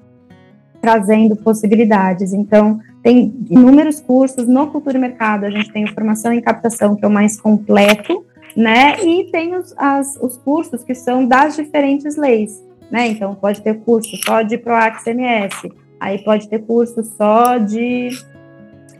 trazendo 0.81 1.35
possibilidades. 1.35 2.33
Então, 2.33 2.79
tem 3.01 3.33
inúmeros 3.49 3.99
cursos 3.99 4.47
no 4.47 4.67
Cultura 4.67 4.97
e 4.97 5.01
Mercado, 5.01 5.45
a 5.45 5.49
gente 5.49 5.71
tem 5.71 5.85
a 5.85 5.93
formação 5.93 6.31
em 6.31 6.41
captação, 6.41 6.95
que 6.95 7.03
é 7.03 7.07
o 7.07 7.11
mais 7.11 7.39
completo, 7.39 8.25
né? 8.55 9.03
E 9.03 9.31
tem 9.31 9.55
os, 9.55 9.73
as, 9.77 10.17
os 10.21 10.37
cursos 10.37 10.83
que 10.83 10.93
são 10.93 11.25
das 11.25 11.55
diferentes 11.55 12.15
leis, 12.15 12.63
né? 12.91 13.07
Então, 13.07 13.33
pode 13.35 13.61
ter 13.61 13.79
curso 13.79 14.15
só 14.23 14.41
de 14.41 14.57
PROAC 14.57 15.03
CMS, 15.03 15.69
Aí 15.99 16.23
pode 16.23 16.47
ter 16.49 16.59
curso 16.59 17.03
só 17.03 17.57
de 17.57 18.09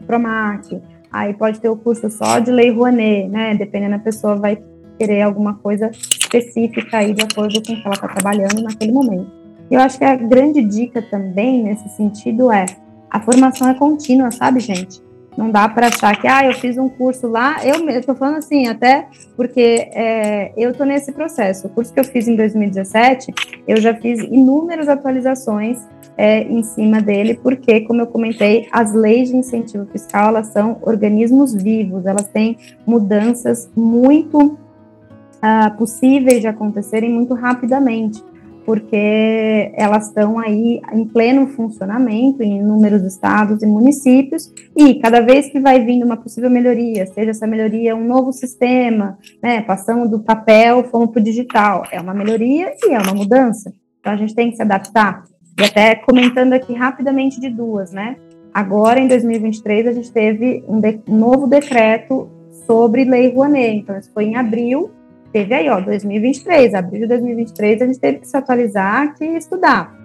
Promac, 0.06 0.82
aí 1.12 1.34
pode 1.34 1.60
ter 1.60 1.70
o 1.70 1.78
curso 1.78 2.10
só 2.10 2.40
de 2.40 2.52
Lei 2.52 2.72
Rouanet, 2.72 3.28
né? 3.28 3.56
Dependendo 3.56 3.92
da 3.92 4.00
pessoa 4.00 4.36
vai 4.36 4.58
querer 4.98 5.22
alguma 5.22 5.56
coisa 5.56 5.92
específica 5.92 6.98
aí 6.98 7.14
de 7.14 7.24
acordo 7.24 7.62
com 7.64 7.74
o 7.74 7.76
que 7.76 7.82
ela 7.86 7.94
está 7.94 8.08
trabalhando 8.08 8.62
naquele 8.64 8.92
momento. 8.92 9.32
Eu 9.70 9.80
acho 9.80 9.98
que 9.98 10.06
a 10.06 10.16
grande 10.16 10.64
dica 10.64 11.02
também 11.02 11.64
nesse 11.64 11.90
sentido 11.90 12.52
é 12.52 12.66
a 13.10 13.20
formação 13.20 13.70
é 13.70 13.74
contínua, 13.74 14.32
sabe, 14.32 14.60
gente? 14.60 15.02
Não 15.38 15.52
dá 15.52 15.70
para 15.70 15.88
achar 15.88 16.20
que, 16.20 16.28
ah, 16.28 16.46
eu 16.46 16.54
fiz 16.54 16.80
um 16.80 16.90
curso 16.90 17.28
lá. 17.28 17.58
Eu 17.64 17.88
estou 17.90 18.16
falando 18.16 18.38
assim, 18.38 18.68
até 18.68 19.08
porque 19.36 19.88
é, 19.94 20.52
eu 20.58 20.72
estou 20.72 20.86
nesse 20.86 21.12
processo. 21.12 21.68
O 21.68 21.70
curso 21.70 21.94
que 21.94 22.00
eu 22.00 22.04
fiz 22.04 22.28
em 22.28 22.36
2017, 22.36 23.34
eu 23.68 23.78
já 23.78 23.94
fiz 23.94 24.20
inúmeras 24.20 24.88
atualizações 24.88 25.78
é, 26.18 26.42
em 26.42 26.64
cima 26.64 27.02
dele, 27.02 27.40
porque, 27.42 27.82
como 27.82 28.02
eu 28.02 28.08
comentei, 28.08 28.68
as 28.72 28.94
leis 28.94 29.30
de 29.30 29.38
incentivo 29.38 29.86
fiscal 29.86 30.30
elas 30.30 30.48
são 30.48 30.80
organismos 30.82 31.54
vivos, 31.54 32.06
elas 32.06 32.28
têm 32.28 32.58
mudanças 32.86 33.70
muito 33.76 34.38
uh, 34.44 35.78
possíveis 35.78 36.42
de 36.42 36.48
acontecerem 36.48 37.12
muito 37.12 37.34
rapidamente 37.34 38.24
porque 38.68 39.72
elas 39.76 40.08
estão 40.10 40.38
aí 40.38 40.82
em 40.92 41.06
pleno 41.06 41.48
funcionamento 41.48 42.44
em 42.44 42.60
inúmeros 42.60 43.02
estados 43.04 43.64
e 43.64 43.66
municípios, 43.66 44.54
e 44.76 44.96
cada 44.96 45.22
vez 45.22 45.50
que 45.50 45.58
vai 45.58 45.86
vindo 45.86 46.06
uma 46.06 46.18
possível 46.18 46.50
melhoria, 46.50 47.08
seja 47.08 47.32
essa 47.32 47.48
melhoria 47.48 47.96
um 47.96 48.06
novo 48.06 48.34
sistema, 48.34 49.18
né, 49.42 49.62
passando 49.62 50.10
do 50.10 50.20
papel, 50.20 50.84
fomos 50.84 51.12
para 51.12 51.22
o 51.22 51.24
digital, 51.24 51.84
é 51.94 52.02
uma 52.02 52.14
melhoria 52.14 52.74
e 52.84 52.94
é 52.94 53.00
uma 53.00 53.14
mudança. 53.14 53.72
Então 54.02 54.12
a 54.12 54.18
gente 54.18 54.36
tem 54.36 54.50
que 54.50 54.58
se 54.58 54.62
adaptar. 54.62 55.24
E 55.60 55.64
até 55.64 55.96
comentando 55.96 56.54
aqui 56.54 56.74
rapidamente 56.74 57.40
de 57.40 57.50
duas, 57.50 57.92
né? 57.92 58.16
Agora, 58.54 59.00
em 59.00 59.08
2023, 59.08 59.88
a 59.88 59.92
gente 59.92 60.12
teve 60.12 60.64
um, 60.68 60.80
de, 60.80 61.00
um 61.08 61.18
novo 61.18 61.48
decreto 61.48 62.30
sobre 62.66 63.04
Lei 63.04 63.32
Rouanet. 63.34 63.78
Então, 63.78 63.98
isso 63.98 64.12
foi 64.14 64.26
em 64.26 64.36
abril 64.36 64.92
teve 65.38 65.54
aí, 65.54 65.70
ó, 65.70 65.80
2023, 65.80 66.74
abril 66.74 67.02
de 67.02 67.08
2023, 67.08 67.82
a 67.82 67.86
gente 67.86 68.00
teve 68.00 68.20
que 68.20 68.28
se 68.28 68.36
atualizar 68.36 69.14
e 69.22 69.38
estudar. 69.38 69.96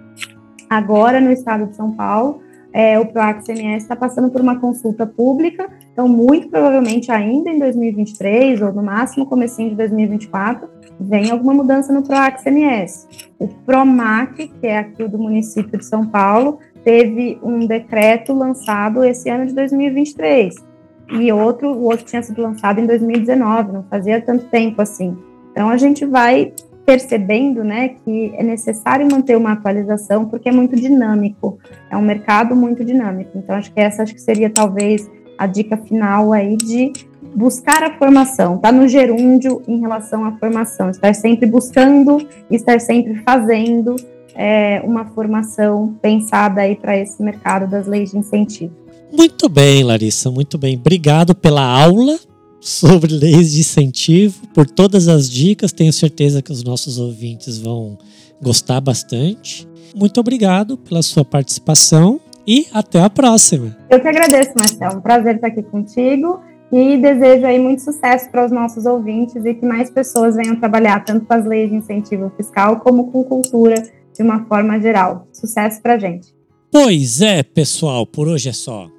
Agora, 0.69 1.19
no 1.19 1.31
estado 1.31 1.65
de 1.65 1.75
São 1.75 1.91
Paulo, 1.91 2.42
é, 2.73 2.99
o 2.99 3.05
PROAC 3.05 3.45
CMS 3.45 3.83
está 3.83 3.95
passando 3.95 4.31
por 4.31 4.41
uma 4.41 4.59
consulta 4.59 5.05
pública, 5.05 5.69
então, 5.91 6.07
muito 6.07 6.49
provavelmente 6.49 7.11
ainda 7.11 7.51
em 7.51 7.59
2023, 7.59 8.61
ou 8.61 8.73
no 8.73 8.81
máximo 8.81 9.27
comecinho 9.27 9.69
de 9.69 9.75
2024, 9.75 10.67
vem 10.99 11.29
alguma 11.29 11.53
mudança 11.53 11.93
no 11.93 12.01
PROAC 12.01 12.43
CMS. 12.43 13.07
O 13.37 13.47
PROMAC, 13.47 14.47
que 14.59 14.67
é 14.67 14.79
aqui 14.79 15.07
do 15.07 15.19
município 15.19 15.77
de 15.77 15.85
São 15.85 16.07
Paulo, 16.07 16.57
teve 16.83 17.39
um 17.43 17.65
decreto 17.67 18.33
lançado 18.33 19.03
esse 19.03 19.29
ano 19.29 19.45
de 19.45 19.53
2023 19.53 20.73
e 21.11 21.31
outro, 21.31 21.69
o 21.71 21.83
outro 21.83 22.05
tinha 22.05 22.23
sido 22.23 22.41
lançado 22.41 22.79
em 22.79 22.85
2019, 22.85 23.71
não 23.71 23.83
fazia 23.83 24.21
tanto 24.21 24.45
tempo 24.45 24.81
assim. 24.81 25.15
Então 25.51 25.69
a 25.69 25.77
gente 25.77 26.05
vai 26.05 26.53
percebendo, 26.85 27.63
né, 27.63 27.89
que 28.03 28.33
é 28.35 28.43
necessário 28.43 29.07
manter 29.09 29.37
uma 29.37 29.53
atualização 29.53 30.25
porque 30.25 30.49
é 30.49 30.51
muito 30.51 30.75
dinâmico, 30.75 31.57
é 31.89 31.97
um 31.97 32.01
mercado 32.01 32.55
muito 32.55 32.83
dinâmico. 32.83 33.31
Então 33.35 33.55
acho 33.55 33.71
que 33.73 33.79
essa 33.79 34.03
acho 34.03 34.13
que 34.13 34.21
seria 34.21 34.49
talvez 34.49 35.09
a 35.37 35.47
dica 35.47 35.77
final 35.77 36.33
aí 36.33 36.55
de 36.57 36.91
buscar 37.35 37.83
a 37.83 37.97
formação, 37.97 38.57
tá 38.57 38.71
no 38.71 38.87
gerúndio 38.87 39.61
em 39.67 39.79
relação 39.79 40.25
à 40.25 40.33
formação, 40.37 40.89
estar 40.89 41.15
sempre 41.15 41.47
buscando, 41.47 42.17
estar 42.51 42.79
sempre 42.79 43.15
fazendo 43.23 43.95
é, 44.35 44.81
uma 44.83 45.05
formação 45.05 45.95
pensada 46.01 46.61
aí 46.61 46.75
para 46.75 46.97
esse 46.97 47.21
mercado 47.23 47.69
das 47.69 47.87
leis 47.87 48.11
de 48.11 48.17
incentivo. 48.17 48.73
Muito 49.11 49.47
bem, 49.47 49.83
Larissa, 49.83 50.29
muito 50.31 50.57
bem. 50.57 50.75
Obrigado 50.75 51.35
pela 51.35 51.63
aula 51.63 52.17
sobre 52.63 53.13
leis 53.13 53.51
de 53.51 53.59
incentivo, 53.59 54.47
por 54.53 54.65
todas 54.65 55.07
as 55.07 55.29
dicas. 55.29 55.71
Tenho 55.71 55.91
certeza 55.91 56.41
que 56.41 56.51
os 56.51 56.63
nossos 56.63 56.97
ouvintes 56.97 57.57
vão 57.57 57.97
gostar 58.41 58.79
bastante. 58.79 59.67
Muito 59.95 60.19
obrigado 60.19 60.77
pela 60.77 61.01
sua 61.01 61.25
participação 61.25 62.19
e 62.47 62.67
até 62.73 63.01
a 63.01 63.09
próxima. 63.09 63.75
Eu 63.89 63.99
que 63.99 64.07
agradeço, 64.07 64.51
Marcelo. 64.57 64.97
Um 64.97 65.01
prazer 65.01 65.35
estar 65.35 65.47
aqui 65.47 65.61
contigo 65.61 66.41
E 66.71 66.97
desejo 66.97 67.45
aí 67.45 67.59
muito 67.59 67.83
sucesso 67.83 68.31
para 68.31 68.45
os 68.45 68.51
nossos 68.51 68.87
ouvintes 68.87 69.45
e 69.45 69.53
que 69.53 69.63
mais 69.63 69.91
pessoas 69.91 70.35
venham 70.35 70.55
trabalhar 70.55 71.05
tanto 71.05 71.25
com 71.27 71.33
as 71.33 71.45
leis 71.45 71.69
de 71.69 71.75
incentivo 71.75 72.31
fiscal 72.35 72.79
como 72.79 73.11
com 73.11 73.23
cultura 73.23 73.75
de 74.15 74.23
uma 74.23 74.45
forma 74.45 74.79
geral. 74.79 75.27
Sucesso 75.31 75.79
para 75.81 75.93
a 75.93 75.99
gente. 75.99 76.33
Pois 76.71 77.21
é, 77.21 77.43
pessoal, 77.43 78.07
por 78.07 78.27
hoje 78.27 78.49
é 78.49 78.53
só. 78.53 78.89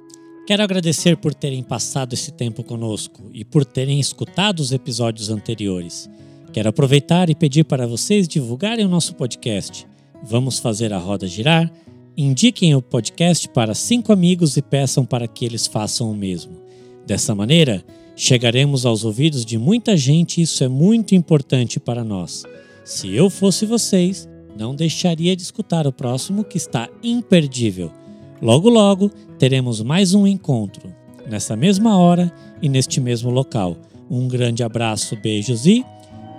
Quero 0.45 0.61
agradecer 0.61 1.17
por 1.17 1.33
terem 1.33 1.63
passado 1.63 2.13
esse 2.13 2.31
tempo 2.31 2.63
conosco 2.63 3.31
e 3.33 3.43
por 3.43 3.65
terem 3.65 3.99
escutado 3.99 4.59
os 4.59 4.71
episódios 4.71 5.31
anteriores. 5.31 6.07
Quero 6.53 6.69
aproveitar 6.69 7.31
e 7.31 7.35
pedir 7.35 7.63
para 7.63 7.87
vocês 7.87 8.27
divulgarem 8.27 8.85
o 8.85 8.89
nosso 8.89 9.15
podcast. 9.15 9.87
Vamos 10.23 10.59
fazer 10.59 10.93
a 10.93 10.99
roda 10.99 11.27
girar? 11.27 11.73
Indiquem 12.15 12.75
o 12.75 12.81
podcast 12.81 13.49
para 13.49 13.73
cinco 13.73 14.13
amigos 14.13 14.55
e 14.55 14.61
peçam 14.61 15.03
para 15.03 15.27
que 15.27 15.45
eles 15.45 15.65
façam 15.65 16.11
o 16.11 16.15
mesmo. 16.15 16.61
Dessa 17.07 17.33
maneira, 17.33 17.83
chegaremos 18.15 18.85
aos 18.85 19.03
ouvidos 19.03 19.43
de 19.43 19.57
muita 19.57 19.97
gente 19.97 20.39
e 20.39 20.43
isso 20.43 20.63
é 20.63 20.67
muito 20.67 21.15
importante 21.15 21.79
para 21.79 22.03
nós. 22.03 22.43
Se 22.83 23.11
eu 23.11 23.31
fosse 23.31 23.65
vocês, 23.65 24.29
não 24.55 24.75
deixaria 24.75 25.35
de 25.35 25.41
escutar 25.41 25.87
o 25.87 25.91
próximo 25.91 26.43
que 26.43 26.57
está 26.57 26.87
imperdível. 27.03 27.91
Logo, 28.41 28.69
logo 28.69 29.09
teremos 29.39 29.81
mais 29.81 30.13
um 30.13 30.27
encontro, 30.27 30.93
nessa 31.27 31.55
mesma 31.55 31.97
hora 31.97 32.31
e 32.61 32.69
neste 32.69 33.01
mesmo 33.01 33.29
local. 33.29 33.75
Um 34.09 34.27
grande 34.27 34.63
abraço, 34.63 35.15
beijos 35.15 35.65
e 35.65 35.83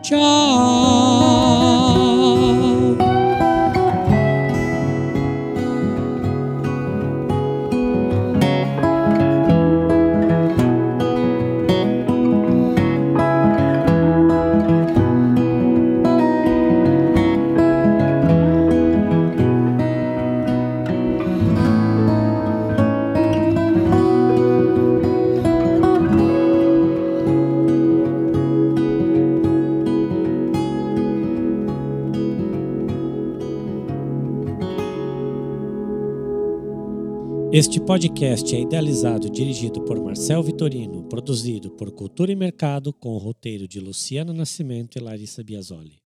tchau! 0.03 2.06
Este 37.59 37.81
podcast 37.81 38.55
é 38.55 38.61
idealizado 38.61 39.29
e 39.29 39.31
dirigido 39.31 39.81
por 39.81 39.99
Marcel 39.99 40.43
Vitorino, 40.43 41.05
produzido 41.05 41.71
por 41.71 41.91
Cultura 41.91 42.31
e 42.31 42.37
Mercado, 42.37 42.93
com 42.93 43.15
o 43.15 43.17
roteiro 43.17 43.67
de 43.67 43.81
Luciana 43.81 44.35
Nascimento 44.35 44.99
e 44.99 45.01
Larissa 45.01 45.43
Biasoli. 45.43 46.06